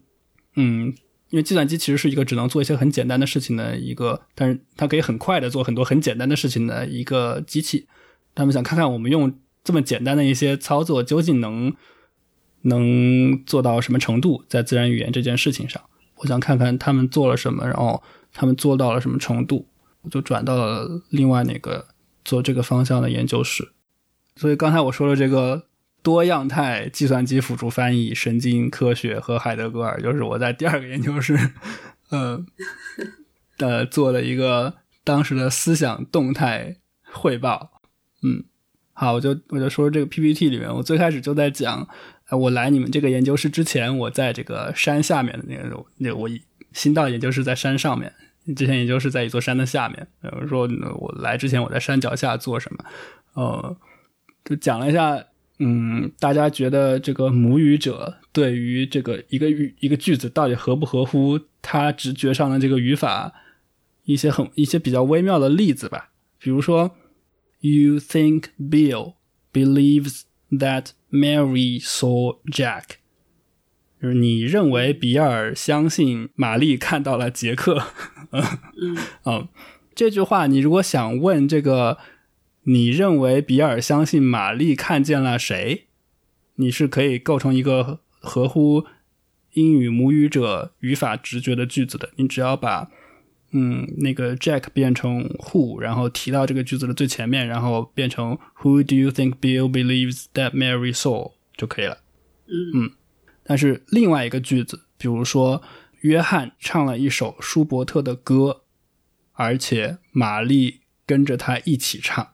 [0.56, 0.88] 嗯，
[1.30, 7.88] 因为计算机其实是一个只能做一些很简单的事情的一个，但是它可以很快的做很多很简单的事情的一个机器。
[8.34, 11.74] 他们想看看我们用这么简单的一些操作，究竟能
[12.62, 15.82] 能做到什么程度，在自然语言这件事情上，
[16.16, 18.02] 我想看看他们做了什么，然后。
[18.36, 19.66] 他们做到了什么程度，
[20.02, 21.88] 我就转到了另外那个
[22.24, 23.70] 做这个方向的研究室。
[24.36, 25.64] 所以刚才我说的这个
[26.04, 31.40] 多样态计算机辅助翻译、神经科学和海德格尔，就是我在第二个研究室，
[32.12, 32.46] 呃，
[33.58, 34.74] 呃，做了一个
[35.06, 36.76] 当时的思想动态
[37.14, 37.82] 汇报。
[38.22, 38.44] 嗯，
[38.92, 41.88] 好，我就我就说这个 PPT 里面，我最开始就在讲，
[42.32, 46.30] 我来你们这个研究室之前，我在这个山下面的那个那我
[46.74, 48.14] 新到研究室在山上面。
[48.54, 52.86] 之前研究是在一座山的下面，比如，说我来之前我在山脚下做什么，
[53.34, 53.78] 呃，
[54.44, 55.24] 就讲了一下，
[55.60, 63.34] 嗯，大家觉得这个母语者对于这个一个语一个句子到底合不合乎他直觉上的这个语法，
[64.04, 66.96] 一些很一些比较微妙的例子吧，比如说
[67.62, 69.16] ，You think Bill
[69.52, 70.22] believes
[70.52, 72.98] that Mary saw Jack。
[74.02, 77.82] 就是你认为比尔相信玛丽看到了杰克，
[78.32, 79.48] 嗯，啊，
[79.96, 81.98] 这句话你如果想问这个
[82.64, 85.86] 你认为比尔相信玛丽看见了谁？
[86.56, 88.86] 你是可以构成一个合乎
[89.54, 92.10] 英语母语者语法直觉的句子的。
[92.16, 92.90] 你只要把
[93.52, 102.00] 嗯那个 Jack 变成 Who，然后提到这个句子的最前面，然后变成 Who do you think Bill believes that Mary saw 就可以了。
[102.48, 102.92] 嗯
[103.48, 105.62] 但是另外一个句子，比如说
[106.02, 108.64] 约翰唱了一首舒伯特的歌，
[109.34, 112.34] 而且玛丽跟着他一起唱，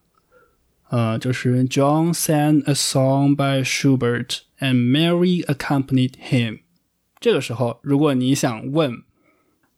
[0.90, 6.60] 呃，就是 John sang a song by Schubert and Mary accompanied him。
[7.20, 9.04] 这个时候，如果你想问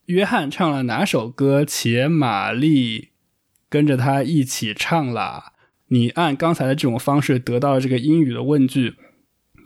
[0.05, 3.09] 约翰唱了哪首歌，且玛丽
[3.69, 5.53] 跟着他一起唱啦，
[5.88, 8.95] 你按刚才的这种方式得到了这个英语的问句，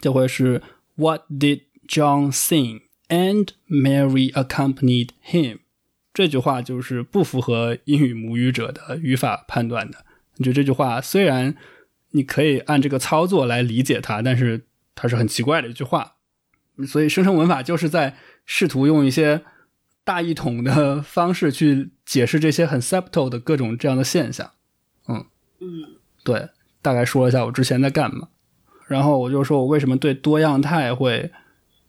[0.02, 0.62] 就会是
[0.98, 2.82] What did John sing?
[3.08, 5.60] And Mary accompanied him.
[6.14, 10.04] 这句话就是不符合英语母语者的语法判断的。
[10.36, 11.56] 你觉得这句话虽然
[12.12, 16.16] 你可以按这个操作来理解它，但是它是很奇怪的一句话。
[16.86, 19.44] 所以生成文法就是在试图用一些
[20.04, 24.52] 大一统的方式去解释这些很 subtle 的各种这样的现象。
[25.08, 25.26] 嗯
[26.24, 26.50] 对，
[26.82, 28.28] 大概说了一下我之前在干嘛，
[28.88, 31.32] 然后我就说我为什么对多样态会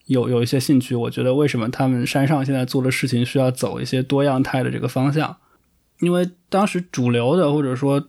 [0.06, 0.94] 有有一些兴趣。
[0.94, 5.36] 我觉得为什么他们山上现在做的事情需要走一些多样态的这个方向，
[6.00, 8.08] 因为当时主流的或者说，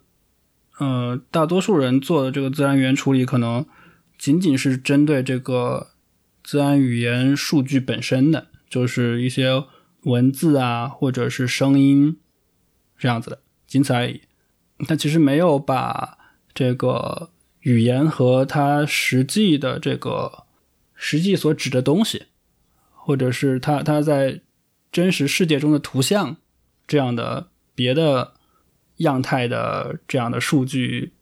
[0.80, 3.66] 呃，大多数人做的这个自然语言处理，可能
[4.18, 5.90] 仅仅是针对这个
[6.44, 9.64] 自然语言数据本身的，就是一些
[10.04, 12.18] 文字啊或者是声音
[12.98, 14.22] 这样子的，仅此而已。
[14.88, 16.18] 但其实没有把
[16.54, 17.30] 这个
[17.62, 20.45] 语言和它实际的这个
[20.95, 22.28] 实际所指的东西，
[22.93, 24.41] 或者是它它在
[24.91, 26.38] 真实世界中的图像
[26.88, 28.34] 这样的别的
[28.97, 31.14] 样态的这样的数据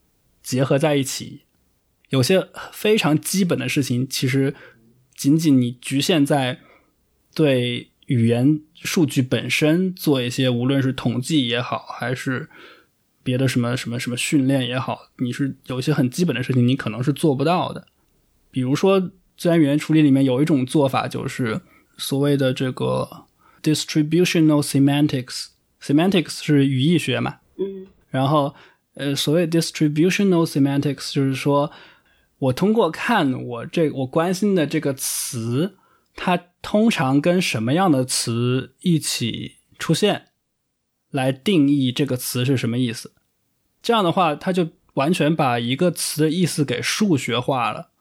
[0.42, 1.42] 结合在一起，
[2.10, 4.56] 有些非常基本的事情，其实
[5.14, 6.60] 仅仅你局限在
[7.36, 12.50] 对语言数据本身做一些，无论是统计也好，还是
[13.28, 17.86] 别的什么什么什么训练也好，你是有一些很基本的事情，你可能是做不到的。
[18.50, 19.02] 比如说，
[19.36, 21.60] 自然语言处理里面有一种做法，就是
[21.98, 23.26] 所谓的这个
[23.62, 25.48] distributional semantics。
[25.82, 28.56] semantics 是语义学嘛，嗯然后
[28.94, 31.70] 呃，所谓 distributional semantics 就是说，
[32.40, 35.76] 我通过看我这我关心的这个词，
[36.16, 40.28] 它通常跟什么样的词一起出现，
[41.12, 43.12] 来定义这个词是什么意思。
[43.82, 47.92] 这样的话，它就完全把一个词的意思给数学化了。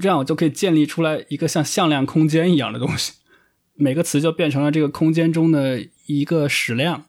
[0.00, 3.14] 这样我就可以建立出来一个像向量空间一样的东西，
[3.74, 7.06] 每个词就变成了这个空间中的一个矢量，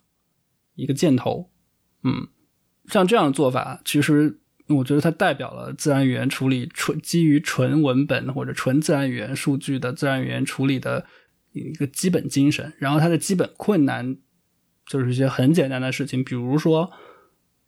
[0.75, 1.51] 一个箭头。
[2.03, 2.29] 嗯，
[2.87, 4.39] 像这样的做法，其实
[4.69, 11.05] 我觉得它代表了自然语言处理纯基于纯文本或者纯自然语言数据的自然语言处理的
[11.51, 12.73] 一个基本精神。
[12.79, 14.17] 然后它的基本困难
[14.87, 16.89] 就是一些很简单的事情，比如说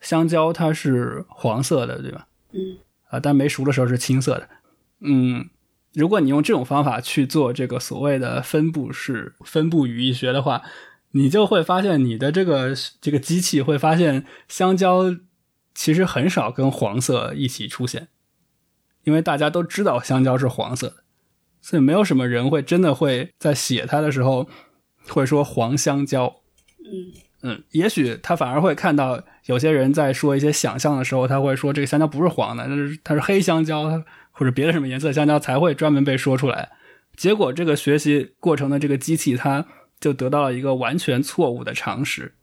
[0.02, 2.28] 香蕉它是黄色的，对吧？
[2.52, 2.78] 嗯
[3.08, 4.50] 啊，但没熟的时候是青色的。
[5.00, 5.50] 嗯，
[5.94, 10.64] 如果你用这种方法去做这个所谓的分布式分布语义学的话，
[11.12, 15.16] 你就会发现你的这个这个机器会发现香蕉
[15.74, 18.08] 其实很少跟黄色一起出现，
[19.04, 21.04] 因为大家都知道香蕉是黄色的，
[21.62, 24.48] 所以没有什么人会真的会在写它的时候
[25.08, 26.42] 会说黄香蕉。
[26.80, 36.70] 嗯嗯，也许他反而会看到有些人在说一些想象的时候，他会说这个香蕉不是黄的，那是它是黑香蕉或者别的什么颜色的香蕉才会专门被说出来。
[37.16, 39.66] 结果这个学习过程的这个机器，它
[40.00, 42.34] 就得到了一个完全错误的常识。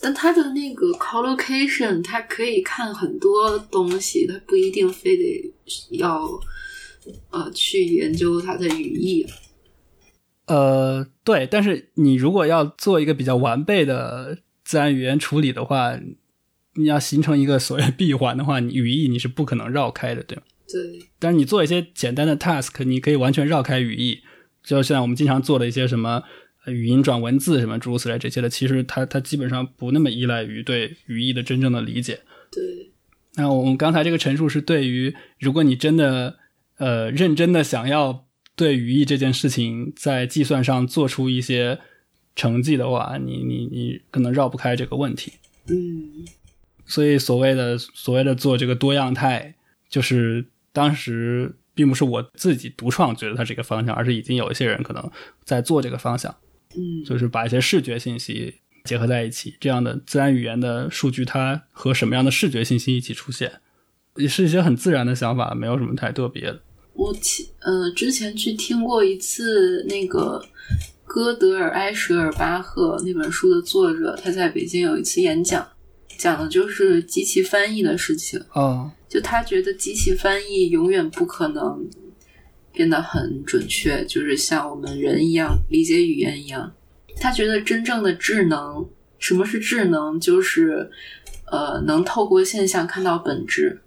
[0.00, 5.54] 但它的那个 collocation，它可以看很多东西，它不一定非得
[5.92, 6.28] 要
[7.30, 9.26] 呃去研究它的语义。
[10.46, 15.98] 呃，对，但是你如果要做一个比较完备的自然语言处理的话，
[16.74, 20.42] 你要形成一个所谓闭环的话，你语义你是不可能绕开的，对吗？
[20.66, 24.20] 对，但是你做一些简单的 task，你可以完全绕开语义，
[24.62, 26.22] 就像我们经常做的一些什么
[26.64, 32.20] 呃语音转文字什么诸如此类这些的，其实它它基本上不那么依赖于对语义的真正的理解。
[32.50, 32.90] 对，
[33.36, 36.36] 那我们刚才这个陈述是对于，如果你真的
[36.78, 38.26] 呃认真的想要
[38.56, 41.78] 对语义这件事情在计算上做出一些
[42.36, 45.32] 成绩的话，你你你可能绕不开这个问题。
[45.66, 46.24] 嗯
[46.86, 49.54] 所以所谓的所谓的做这个多样态，
[49.88, 55.10] 就是当时并不是我自己独创觉得它是一个方向，而是已经有一些人可能
[55.44, 56.34] 在做这个方向，
[56.76, 63.50] 嗯就是把一些视觉信息结合在一起，这样的自然语言的数据它和什么样的视觉信息一起出现，
[64.16, 66.60] 也是一些很自然的想法，没有什么太特别的。
[66.94, 70.42] 我前呃之前去听过一次那个
[71.04, 75.66] 戈德尔埃舍尔巴赫那本书的作者，他在北京有一次演讲，
[76.16, 78.40] 讲的就是机器翻译的事情。
[78.52, 81.84] 哦，就他觉得机器翻译永远不可能
[82.72, 86.72] 变得很准确，就是像我们人一样理解语言一样。
[87.20, 88.88] 他觉得真正的智能，
[89.18, 90.18] 什么是智能？
[90.18, 90.90] 就是
[91.46, 93.80] 呃，能透过现象看到本质。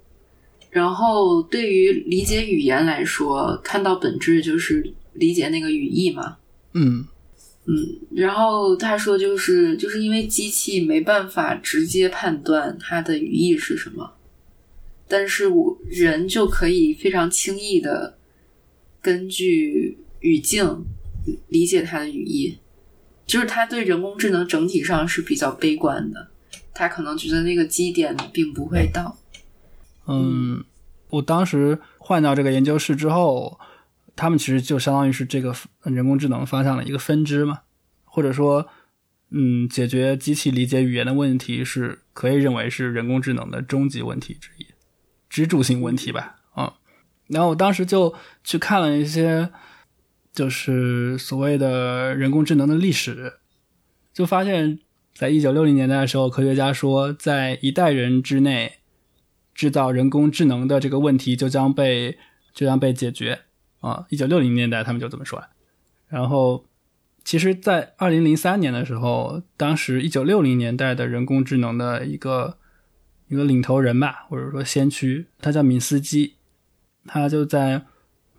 [0.69, 6.37] 然后对于理解语言来说，看到本质就是理解那个语义嘛。
[6.73, 7.05] 嗯
[7.65, 14.13] 嗯，然后他说，就是就是因为机器没办法直接判断它的语义是什么，
[15.07, 18.17] 但是我人就可以非常轻易的
[19.01, 20.85] 根据语境
[21.49, 22.57] 理解它的语义。
[23.25, 26.29] 就是他对人工智能整体上是比较悲观的，
[26.73, 29.17] 他可能觉得那个基点并不会到。
[30.07, 30.63] 嗯，
[31.09, 33.59] 我当时换到这个研究室之后，
[34.15, 35.53] 他们其实就相当于是这个
[35.83, 37.59] 人工智能方向的一个分支嘛，
[38.03, 38.67] 或者说，
[39.31, 44.65] 嗯，解决机器理解语言的问题是可以认为是人工智能的终极问题之一，
[45.29, 46.37] 支柱性问题吧。
[46.55, 46.71] 嗯，
[47.27, 49.51] 然后我当时就去看了一些。
[50.33, 53.39] 就是所谓的人工智能的历史，
[54.13, 54.77] 就发现，
[55.15, 58.73] 在一九六零年代的时候，科学家说，在一代人之内，
[59.57, 62.15] 制造人工智能的这个问题就将被
[62.53, 63.39] 就将被解决
[63.79, 64.05] 啊！
[64.09, 65.43] 一九六零年代他们就这么说。
[66.07, 66.63] 然后，
[67.25, 72.59] 其实，在二零零三年的时候，当时一九六零年代的人工智能的一个
[73.29, 76.35] 一个领头人吧，或者说先驱，他叫敏斯基，
[77.07, 77.81] 他就在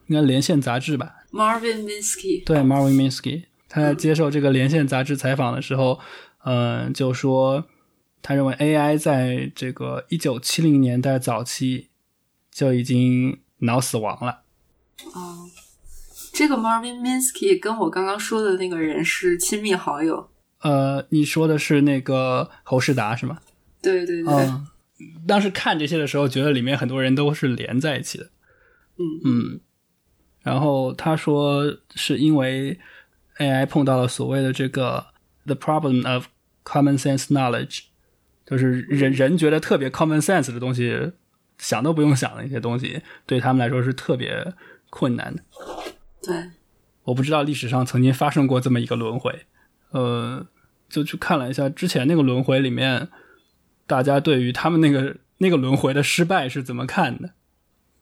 [0.07, 1.17] 应该《连线》杂志吧。
[1.33, 5.99] Marvin Minsky 对 Marvin Minsky，他在接受这个《连线》杂志采访的时候，
[6.45, 7.67] 嗯，就说
[8.23, 11.89] 他认为 AI 在这个一九七零年代早期
[12.51, 14.43] 就已经脑死亡了。
[15.15, 15.49] 哦，
[16.33, 20.31] 这个 Marvin Minsky 跟我刚刚说的那个人是亲密好友。
[20.61, 23.39] 呃，你说的是那个侯世达是吗？
[23.81, 24.35] 对对对。
[24.35, 24.67] 嗯，
[25.27, 28.25] 当时看这些的时候，觉得里面很多人都是连在一起的。
[28.97, 29.61] 嗯嗯。
[30.43, 32.79] 然后他说，是因为
[33.39, 35.07] AI 碰到了所谓的这个
[35.45, 36.27] the problem of
[36.65, 37.83] common sense knowledge，
[38.49, 41.13] 就是人人觉得特别 common sense 的东西，
[41.59, 44.55] 想都不用想的一些东西，对他们来说是特别
[44.91, 45.43] 困难的。
[46.23, 46.51] 对，
[47.05, 49.47] 我不知道历史上曾经发生过这么一个轮回，
[49.91, 50.47] 呃，
[50.89, 53.09] 就去看了一下之前那个轮回里面，
[53.87, 57.33] 大家对于他们那个那个轮回的失败是怎么看的。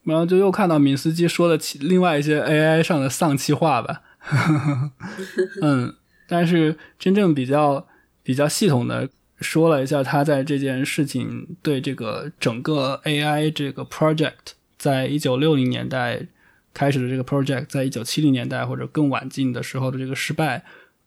[0.05, 4.03] 然后就又看到敏斯基说的另外一些 AI 上的丧气话吧，
[5.61, 5.97] 嗯，
[6.29, 7.89] 但是真正比较
[8.23, 9.09] 比较系统的
[9.41, 16.27] 说了一下他在这件事情对这个整个 AI 这个 project，在一九六零年代
[16.73, 20.65] 开始的这个 project，在一九七零年代或者更晚近的时候的这个失败，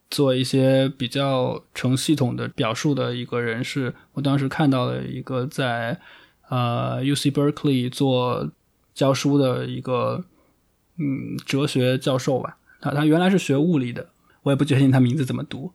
[0.10, 6.00] 做一些比较成系统的表述的一个人，是我当时看到了一个在
[6.50, 8.52] 呃 UC Berkeley 做。
[8.92, 10.26] 教书的一个
[10.98, 14.10] 嗯哲学教授吧，他他原来是学物理的，
[14.44, 15.72] 我也不确定他名字怎么读，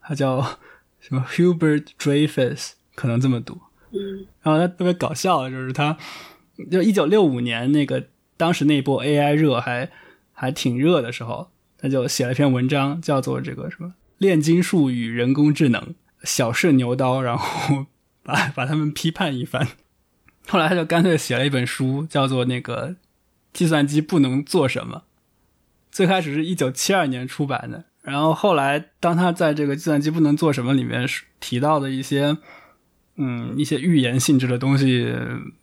[0.00, 0.60] 他叫
[1.00, 3.60] 什么 Hubert Dreyfus，可能这么读。
[3.92, 5.96] 嗯，然后他特别搞笑，就是他
[6.70, 9.90] 就一九六五年那个当时那波 AI 热还
[10.32, 17.86] 还挺热的时候，他就写了一篇文章，叫做这个什么炼金术与人工智能，小试牛刀，然后
[18.22, 19.66] 把把他们批判一番。
[20.46, 22.96] 后来他就干脆写了一本书，叫做《那个
[23.52, 24.96] 计算机不能做什么》。
[25.90, 31.06] 最开始是一九七二年出版的，然后后来当他在这个《计算机不能做什么》里面
[31.38, 32.36] 提到的一些，
[33.16, 35.14] 嗯，一些预言性质的东西，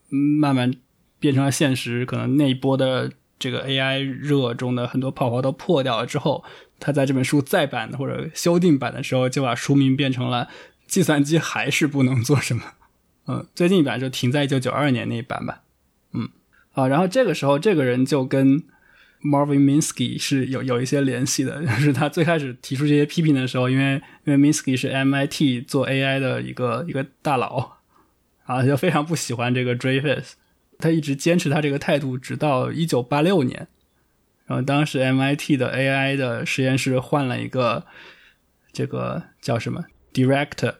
[0.09, 0.71] 慢慢
[1.19, 2.05] 变成了现实。
[2.05, 6.43] 可能那一波的这个 AI 热中的很多泡泡都破掉了之后，
[6.79, 10.45] 他在这本书再版或者修订版的时候，就把书名变成了
[10.85, 12.61] 《计算机还是不能做什么》。
[13.25, 15.63] 嗯，最近一版就停在一九九二年那一版吧。
[16.13, 16.29] 嗯，
[16.73, 18.63] 啊，然后这个时候这个人就跟
[19.27, 27.77] Marvin Minsky 是有有一些联系的， 就是他最开始提出这些批评的时候，因为因为 Minsky 是 MIT 做 AI 的一个一个大佬，
[28.45, 30.33] 啊，就非常不喜欢这个 Dreyfus，
[30.79, 33.67] 他一直坚持他这个态度，直到一九八六年，
[34.45, 37.85] 然后当时 MIT 的 AI 的实验室换了一个
[38.71, 40.75] 这个叫什么？Director。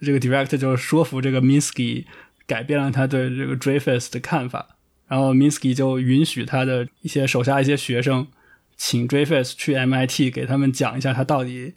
[0.00, 2.04] 这个 director 就说服这个 Minsky
[2.46, 4.73] 改变了他对这个 Dreyfus 的看法，
[5.08, 8.26] 然后 Minsky 就允许他的一些手下一些学生
[8.76, 11.74] 请 Dreyfus 去 MIT 给他们讲一下他到底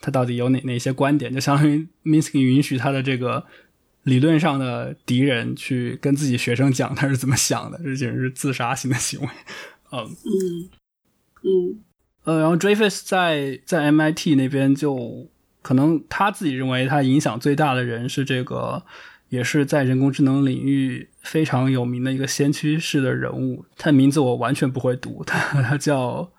[0.00, 3.44] 他到底有哪哪些观点，就相当于 Minsky 允许他的这个
[4.04, 9.28] 理论上的敌人去跟自己学生讲他是怎么想的，这简直是自杀性的行为。
[9.92, 10.70] 嗯嗯
[11.42, 11.80] 嗯
[12.24, 15.28] 呃，然后 Dreyfus 在在 MIT 那边就
[15.62, 18.84] 可能他自己认为他影响最大的人是这个，
[19.30, 23.64] 也是在人工智能领域非常有名的一个先驱式的人物。
[23.78, 26.30] 他的名字我完全不会读，他他叫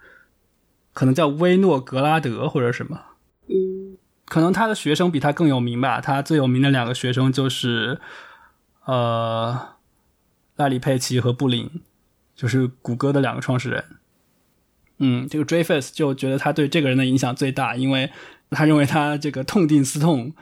[0.94, 3.02] 可能叫威诺格拉德或者什么。
[3.50, 6.00] 嗯可能他的学生比他更有名吧。
[6.00, 8.00] 他最有名的两个学生就是，
[8.86, 9.76] 呃，
[10.56, 11.82] 拉里·佩奇和布林，
[12.34, 13.84] 就是谷歌的两个创始人。
[15.00, 18.10] 嗯，这个 Dreyfus 就觉得他对这个人的影响最大，因为
[18.52, 20.34] 他认为他这个痛定思痛，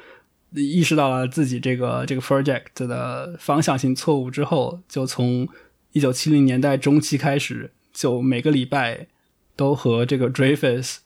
[0.53, 5.47] 意识到了自己这个这个 project 的方向性错误之后，就从
[5.91, 9.07] 一九七零年代中期开始，就每个礼拜
[9.55, 10.97] 都和这个 Dreyfus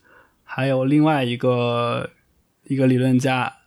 [0.44, 2.12] 还有另外一个
[2.66, 3.58] 一个理论家，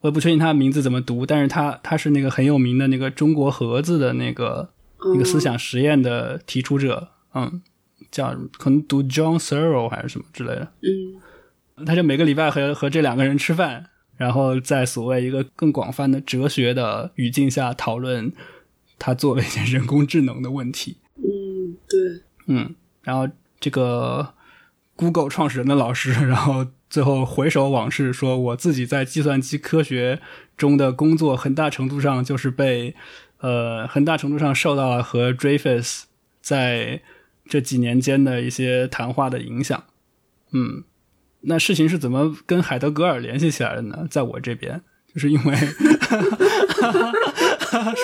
[0.00, 4.70] 我也不确定他的名字怎么读，但是他他是那个很有名的那个中国盒子的那个
[5.14, 7.62] 一个思想实验的提出者，嗯，
[8.10, 11.20] 叫可能读 John Searle 还是什么之类的，嗯。
[11.84, 18.32] 他就每个礼拜和和这两个人吃饭，然后在所谓一个更广泛的哲学的语境下讨论
[18.98, 20.98] 他做了一件人工智能的问题。
[21.16, 24.34] 嗯，对，嗯，然后这个
[24.96, 30.20] Google 创始人的老师，然后最后回首往事，说我自己在计算机科学
[30.56, 32.94] 中的工作，很大程度上就是被
[33.38, 36.04] 呃很大程度上受到了和 Dreyfus
[36.40, 37.02] 在
[37.46, 39.84] 这几年间的一些谈话的影响。
[40.52, 40.84] 嗯，
[41.46, 44.06] 那事情是怎么跟海德格尔联系起来的呢？
[44.10, 44.80] 在我这边，
[45.12, 45.56] 就是因为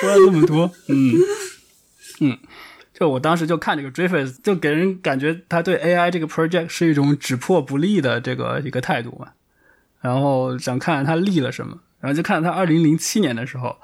[0.01, 1.15] 说了这么多，嗯
[2.21, 2.39] 嗯。
[2.93, 9.29] 就我当时就看这个 Dreyfus，就给人感觉他对 AI 这个 project 是一种只破不立的这个一个态度嘛。
[10.03, 13.79] 然后想看看他立了什么，然后就看他二零零七年的时候，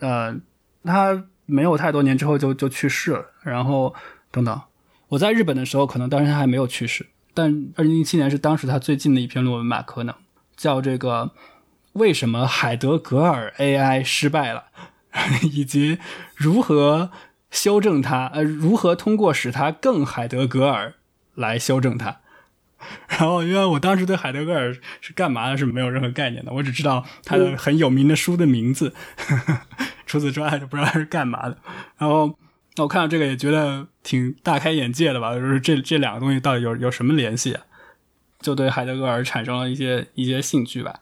[0.00, 0.36] 呃，
[0.82, 3.26] 他没有太多年之后就就去世了。
[3.44, 3.94] 然后
[4.32, 4.60] 等等，
[5.06, 7.06] 我在日本的时候，可能当时他还没有去世，
[7.36, 10.12] 但二零零七年是当时他最近的一篇论文吧，可能
[10.56, 11.30] 叫这个
[11.92, 14.64] 为什么海德格尔 AI 失败了，
[15.52, 15.98] 以及
[16.34, 17.12] 如何。
[17.48, 20.94] 修正它，呃，如何通过使它更海德格尔
[21.34, 22.18] 来修正它？
[23.08, 28.92] 然后，因为我当时对海德格尔是干嘛的是没有任何概念的，我只知道他的很有名的书的名字，
[30.04, 31.56] 除此之外就不知道他是干嘛的。
[31.96, 32.36] 然后，
[32.76, 37.62] 那我看到这个也觉得挺大开眼界的吧，就是这这两个东西到底有有什么联系啊？
[38.40, 41.00] 就对海德格尔产生了一些一些兴趣吧。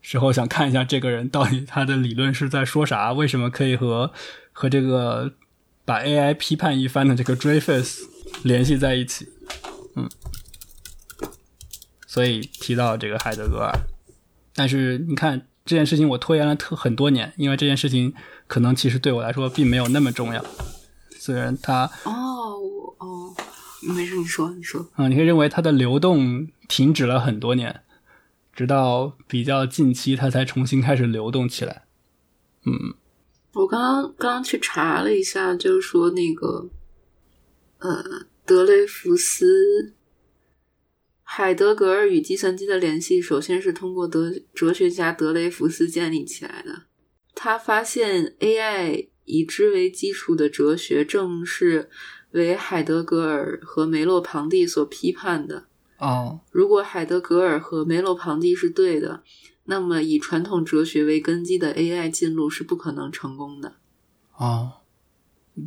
[0.00, 4.12] 之后想看一下这个人到底他的理论是在说啥，为什么可以和
[4.52, 5.34] 和这个。
[5.84, 8.02] 把 AI 批判一番的这个 Dreyfus
[8.44, 9.28] 联系在一起，
[9.96, 10.08] 嗯，
[12.06, 13.72] 所以提到这个海德格尔，
[14.54, 18.14] 但是你看这件事情我拖延了特很多年，因为这件事情
[18.46, 20.44] 可能其实对我来说并没有那么重要，
[21.24, 22.58] 虽然它哦，
[22.98, 23.32] 哦，
[23.94, 27.84] 没事，你说，你说，啊、嗯，你可以认为它的流动停止了很多年，
[28.52, 31.84] 直到比较近期它才重新开始流动起来，
[32.66, 32.94] 嗯。
[33.52, 36.68] 我刚刚刚刚去查了一下，就是说那个，
[37.78, 39.94] 呃，德雷福斯、
[41.22, 46.86] 海德格尔与计算机的联系，首先是通过德哲学家德雷福斯建立起来的。
[47.32, 51.90] 他发现 AI 以之为基础的哲学，正是
[52.32, 55.64] 为海德格尔和梅洛庞蒂所批判的。
[55.98, 59.22] 哦，如果海德格尔和梅洛庞蒂是对的。
[59.64, 63.74] 那么，以传统哲学为根基的 AI 进路是不可能成功的。
[64.36, 64.72] 哦，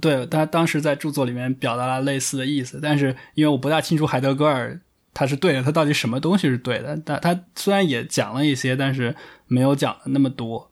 [0.02, 4.82] 对，他当时在著作里面表达了类似的意思，但是因为我不大清楚海德格尔
[5.14, 7.02] 他是对的，他到底什么东西是对的？
[7.06, 9.16] 但他虽然也讲了一些，但是
[9.48, 10.70] 没有讲的那么多。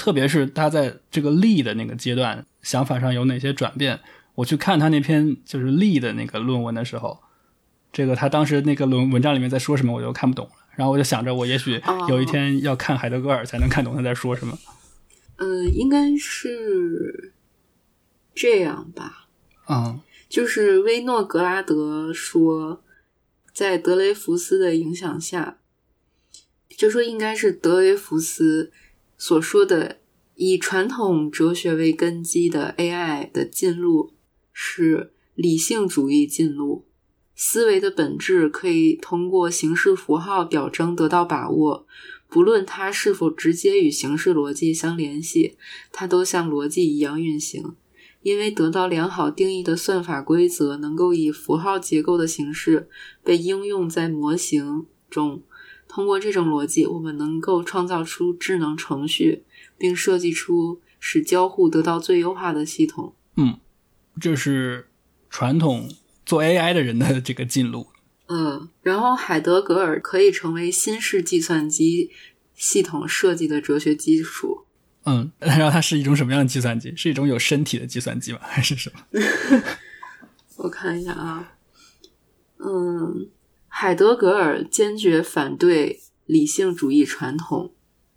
[0.00, 4.00] 特别是他在这个立的那个阶段，想法上有哪些转变？
[4.36, 7.20] 我去看他那篇就是立的那个论文的时候，
[7.92, 10.52] 这个他当时那个论文章里面在说什么，我就看不懂了。
[10.74, 14.58] 然后我就想着，我也许有一天要看海德格尔才能看懂他在说什么。
[15.36, 17.34] 嗯、呃，应该是
[18.34, 19.28] 这样吧。
[19.68, 20.00] 嗯，
[20.30, 22.82] 就是威诺格拉德说，
[23.52, 25.58] 在德雷福斯的影响下，
[26.70, 28.72] 就说应该是德雷福斯
[29.22, 29.98] 所说的
[30.36, 34.14] 以传统哲学为根基的 AI 的进路
[34.50, 36.86] 是理性主义进路。
[37.34, 41.86] 思维的本质可以通过形式符号表征得到把握，
[42.30, 45.58] 不论它是否直接与形式逻辑相联系，
[45.92, 47.74] 它都像逻辑一样运行。
[48.22, 52.88] 因为得到良好定义的算法规则能够以符号结构的形式
[53.22, 55.42] 被应用在模型中，
[55.90, 59.42] 通过这种逻辑，我们能够创造出智能程序，
[59.76, 63.16] 并设计出使交互得到最优化的系统。
[63.36, 63.58] 嗯，
[64.20, 64.88] 这是
[65.28, 65.90] 传统
[66.24, 67.88] 做 AI 的人的这个进路。
[68.28, 72.12] 嗯，然后海德格尔可以成为新式计算机
[72.54, 74.66] 系统设计的哲学基础。
[75.06, 76.94] 嗯，然后它是一种什么样的计算机？
[76.94, 78.38] 是一种有身体的计算机吗？
[78.42, 79.20] 还是什么？
[80.58, 81.54] 我看一下啊，
[82.58, 83.28] 嗯，
[83.72, 87.72] 海德格尔坚决反对理性主义传统。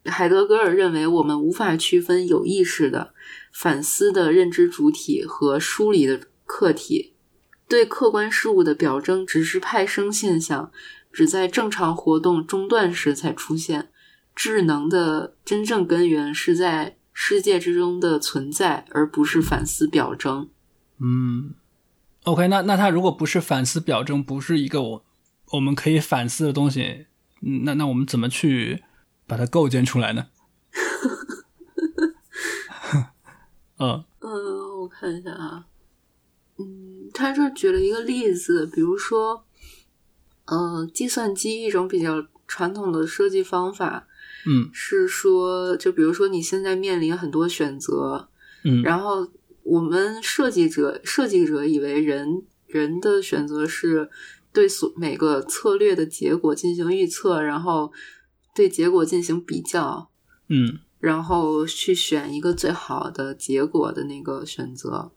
[0.05, 3.13] 海德格尔认为，我们无法区分有意识的
[3.53, 7.13] 反思的认知主体和梳理的客体。
[7.69, 10.71] 对客观事物的表征只是派生现象，
[11.13, 13.89] 只在正常活动中断时才出现。
[14.35, 20.49] 智能的真正根源是在世界之中的存在，而不是反思表征。
[20.99, 21.53] 嗯
[22.23, 25.05] ，OK，那那它如果不是反思表征，不是一个我
[25.53, 27.05] 我们可以反思的东西，
[27.41, 28.83] 嗯那那我们怎么去
[29.27, 30.27] 把它构建出来呢？
[33.77, 34.03] 嗯。
[34.19, 35.65] 嗯，我看一下啊，
[36.57, 39.45] 嗯，他这举了一个例子，比如说，
[40.45, 44.07] 嗯、计算机一种比较传统的设计方法
[44.47, 44.69] 嗯。
[44.73, 48.29] 是说，就比如说你现在面临很多选择，
[48.63, 49.27] 嗯，然后
[49.63, 54.09] 我们设计者设计者以为人人的选择是
[54.53, 57.91] 对所每个策略的结果进行预测，然后
[58.55, 60.09] 对结果进行比较，
[60.47, 65.11] 嗯然后去选一个最好的结果的那个选择。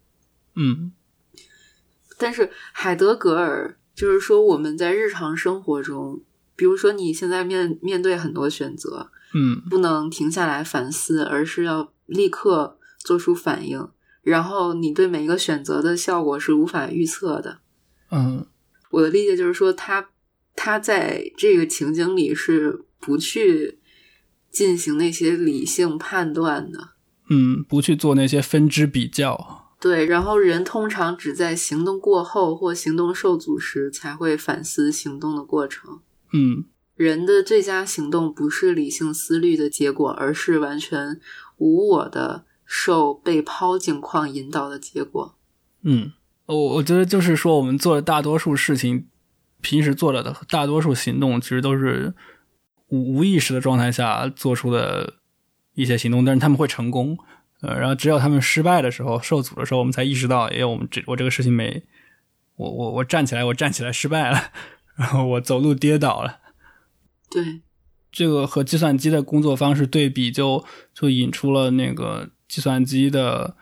[0.54, 0.92] 嗯
[2.18, 6.22] 但是海德格尔就是说，我们在日常生活中，
[6.56, 13.88] 比如说你现在面面对很多选择，嗯不能停下来反思，而是要立刻做出反应。
[14.22, 17.58] 然后你对每一个选择的效果是无法预测的。
[18.10, 18.46] 嗯
[18.90, 20.10] 我的理解就是说，他
[20.54, 23.78] 他在这个情景里是不去
[24.50, 26.90] 进行那些理性判断的。
[27.28, 29.64] 嗯，不去做那些分支比较。
[29.78, 36.00] 对，然后人通常只在行动过后或行动受阻时才会反思行动的过程。
[36.32, 36.64] 嗯
[36.94, 41.20] 人的最佳行动不是理性思虑的结果，而是完全
[41.58, 45.36] 无我的受被抛境况引导的结果。
[45.82, 46.12] 嗯，
[46.46, 49.06] 我我觉得就是说，我们做的大多数事情，
[49.60, 52.14] 平时做的大多数行动，其实都是
[52.88, 55.14] 无无意识的状态下做出的
[55.74, 57.18] 一些行动，但是他们会成功。
[57.62, 61.82] 呃，然后只有他们失败的时候、受阻的时候，我们才意识到，哎，我们这我这个事情没，
[62.56, 64.50] 我我我站起来，我站起来失败了，
[64.94, 66.40] 然后我走路跌倒了。
[67.30, 67.62] 对，
[68.12, 70.64] 这个和计算机的工作方式对比就，
[70.94, 73.56] 就引出了那个计算机的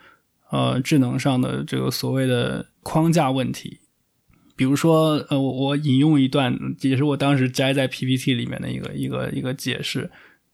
[0.50, 3.80] 呃智能上的这个所谓的框架问题。
[4.56, 10.10] 比如说，呃，我我引用一段，也是我当时摘在 PPT 里面的一个一个一个解释。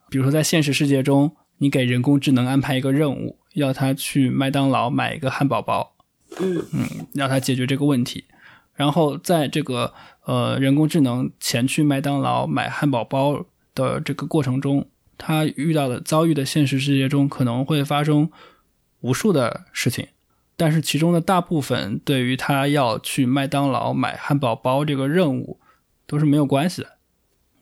[0.09, 5.95] 比如说，在现实世界中，你给人工智能安排一个任务，要它去麦当劳买一个汉堡包，
[6.41, 6.65] 嗯
[7.13, 8.25] 让它解决这个问题。
[8.75, 9.93] 然后在这个
[10.25, 13.45] 呃人工智能前去麦当劳买汉堡包
[13.75, 14.89] 的这个过程中，
[15.19, 18.31] 它遇到的遭遇的现实世界中可能会发生
[19.01, 20.09] 无数的事情，
[20.57, 25.59] 但是其中的大部分对于他要去麦当劳买汉堡包这个任务
[26.07, 26.99] 都是没有关系的。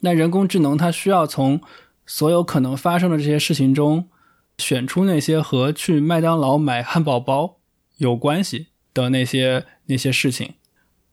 [0.01, 1.61] 那人工智能它需要从
[2.05, 4.09] 所有可能发生的这些事情中
[4.57, 7.57] 选出那些和去麦当劳买汉堡包
[7.97, 10.55] 有关系的那些那些事情，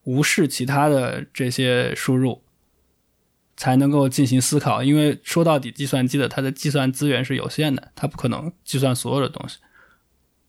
[0.05, 2.43] 无视其他的这些输入，
[3.57, 4.83] 才能够进行思考。
[4.83, 9.59] 因为说到底，计算机的它的计算资源是有限的，它不可能计算所有的东西。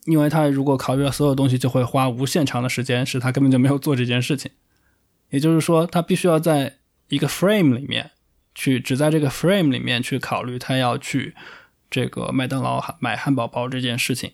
[0.07, 4.49] 因为他如果考虑到所有东西，就会花无限长的时间，使他根本就没有做这件事情。
[5.29, 6.77] 也就是说，他必须要在
[7.09, 8.11] 一个 frame 里面
[8.55, 11.35] 去，只在这个 frame 里面去考虑他要去
[11.89, 14.31] 这个麦当劳买汉堡包这件事情。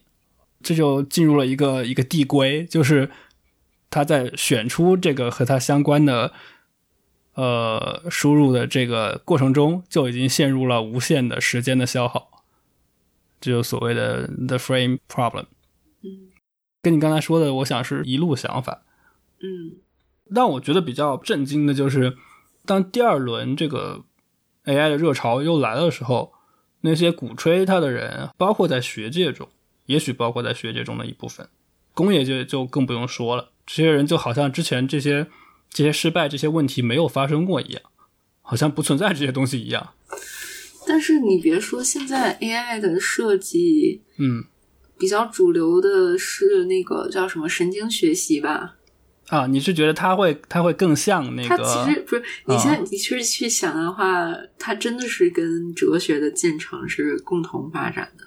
[0.62, 3.10] 这就进入了一个一个递归，就是
[3.90, 6.32] 他在选出这个和他相关的
[7.34, 12.44] 呃输入的这个过程中，就已经陷入了无限的时间的消耗，
[13.42, 15.48] 这就所谓的 the frame problem。
[16.04, 16.30] 嗯
[16.82, 18.84] 跟你刚才说的，我想是一路想法。
[19.40, 19.78] 嗯
[20.30, 22.18] 让我觉得比较震惊的就是，
[22.66, 24.04] 当第二轮这个
[24.66, 26.34] AI 的热潮又来的时候，
[26.82, 29.50] 那些鼓吹它的人，包括在学界中，
[29.86, 31.48] 也许包括在学界中的一部分，
[31.94, 33.52] 工业界就更不用说了。
[33.66, 35.28] 这些人就好像之前这些
[35.70, 37.82] 这些失败、这些问题没有发生过一样，
[38.42, 39.94] 好像不存在这些东西一样。
[40.88, 44.46] 但是你别说，现在 AI 的设计嗯
[44.98, 48.76] 比较主流的是那个叫什么神经学习吧？
[49.28, 51.64] 啊，你是觉得它会它会更像那个它个？
[51.64, 58.26] 其实不是，你现在啊你其实去想的话，它真的是跟哲学的进程是共同发展的。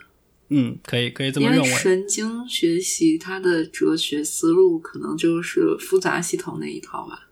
[0.49, 1.69] 嗯，可以可以这么认为。
[1.69, 7.29] 神经学习它的哲学思路可能就是复杂系统那一套吧。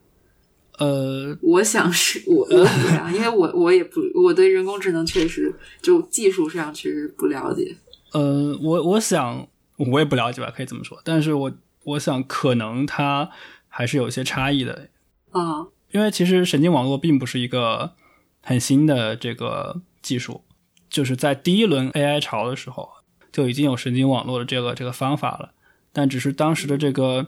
[0.78, 7.76] 呃，我想是我我不知道，因为我我也不我对人工智能确实就技术上确实不了解。
[8.14, 11.00] 呃，我我想我也不了解吧，可以这么说。
[11.04, 13.28] 但是我我想可能它
[13.68, 14.88] 还是有一些差异的，
[15.32, 17.94] 啊，因为其实神经网络并不是一个
[18.40, 20.44] 很新的这个技术，
[20.88, 22.88] 就是在第一轮 AI 潮的时候
[23.32, 25.52] 就已经有神经网络的这个这个方法了，
[25.92, 27.24] 但只是当时的这个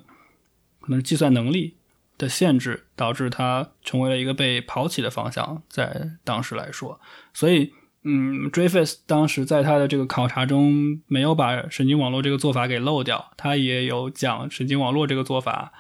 [0.81, 1.75] 可能计算能力
[2.17, 7.01] 的限制，导致它成为了一个被抛弃的方向，在当时来说，
[7.35, 7.73] 所以。
[8.09, 15.73] 嗯，Dreyfus 当时在他的这个考察中没有把神经网络这个做法给漏掉，他也有讲神经网络这个做法，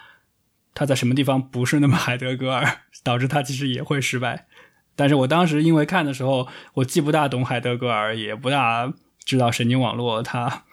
[0.74, 4.48] 他在什么地方不是那么海德格尔，导致他其实也会失败。
[4.96, 8.92] 但是我当时因为看的时候，我既不大懂海德格尔，也不大
[9.24, 10.64] 知道神经网络它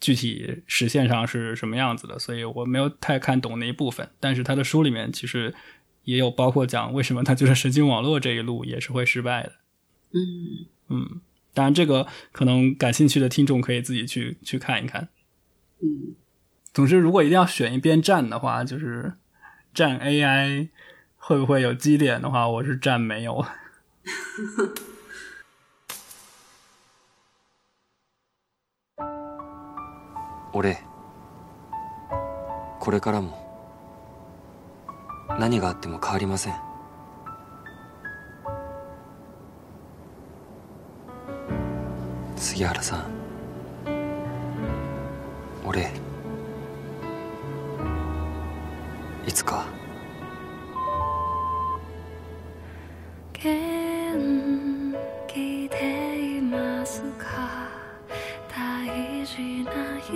[0.00, 4.08] 具体实现上是什么样子的，所以我没有太看懂那一部分。
[4.18, 5.54] 但是他的书里面其实
[6.04, 9.52] 也有包括讲为什么他就是神经网络这一路也是会失败的。
[10.14, 11.21] 嗯，嗯，
[11.53, 15.09] 当然这个可能感兴趣的听众可以自己去去看一看。
[15.81, 16.15] 嗯，
[16.73, 19.13] 总之，如果一定要选一边站的话，就是
[19.73, 20.69] 站 AI
[21.17, 23.45] 会不会有基点的话，我是站没有。
[30.53, 30.75] 俺
[32.81, 33.31] これからも
[35.39, 36.64] 何があっても変わりません
[42.36, 43.06] 杉原さん。
[45.64, 45.90] 俺
[49.26, 49.66] いつか。
[53.32, 54.94] 元
[55.26, 57.68] 気でいますか？
[58.48, 60.12] 大事な人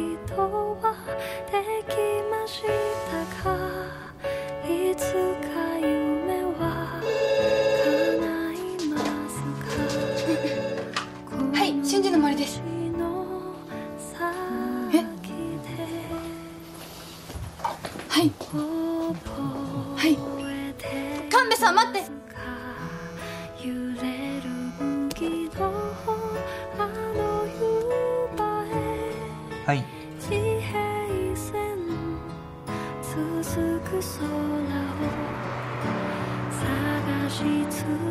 [0.81, 0.95] は
[1.51, 1.97] でき
[2.31, 3.10] ました。
[21.61, 22.01] さん待って。
[29.67, 29.85] はい。
[33.03, 34.65] 続く空を
[36.51, 37.37] 探し
[37.69, 38.10] 続け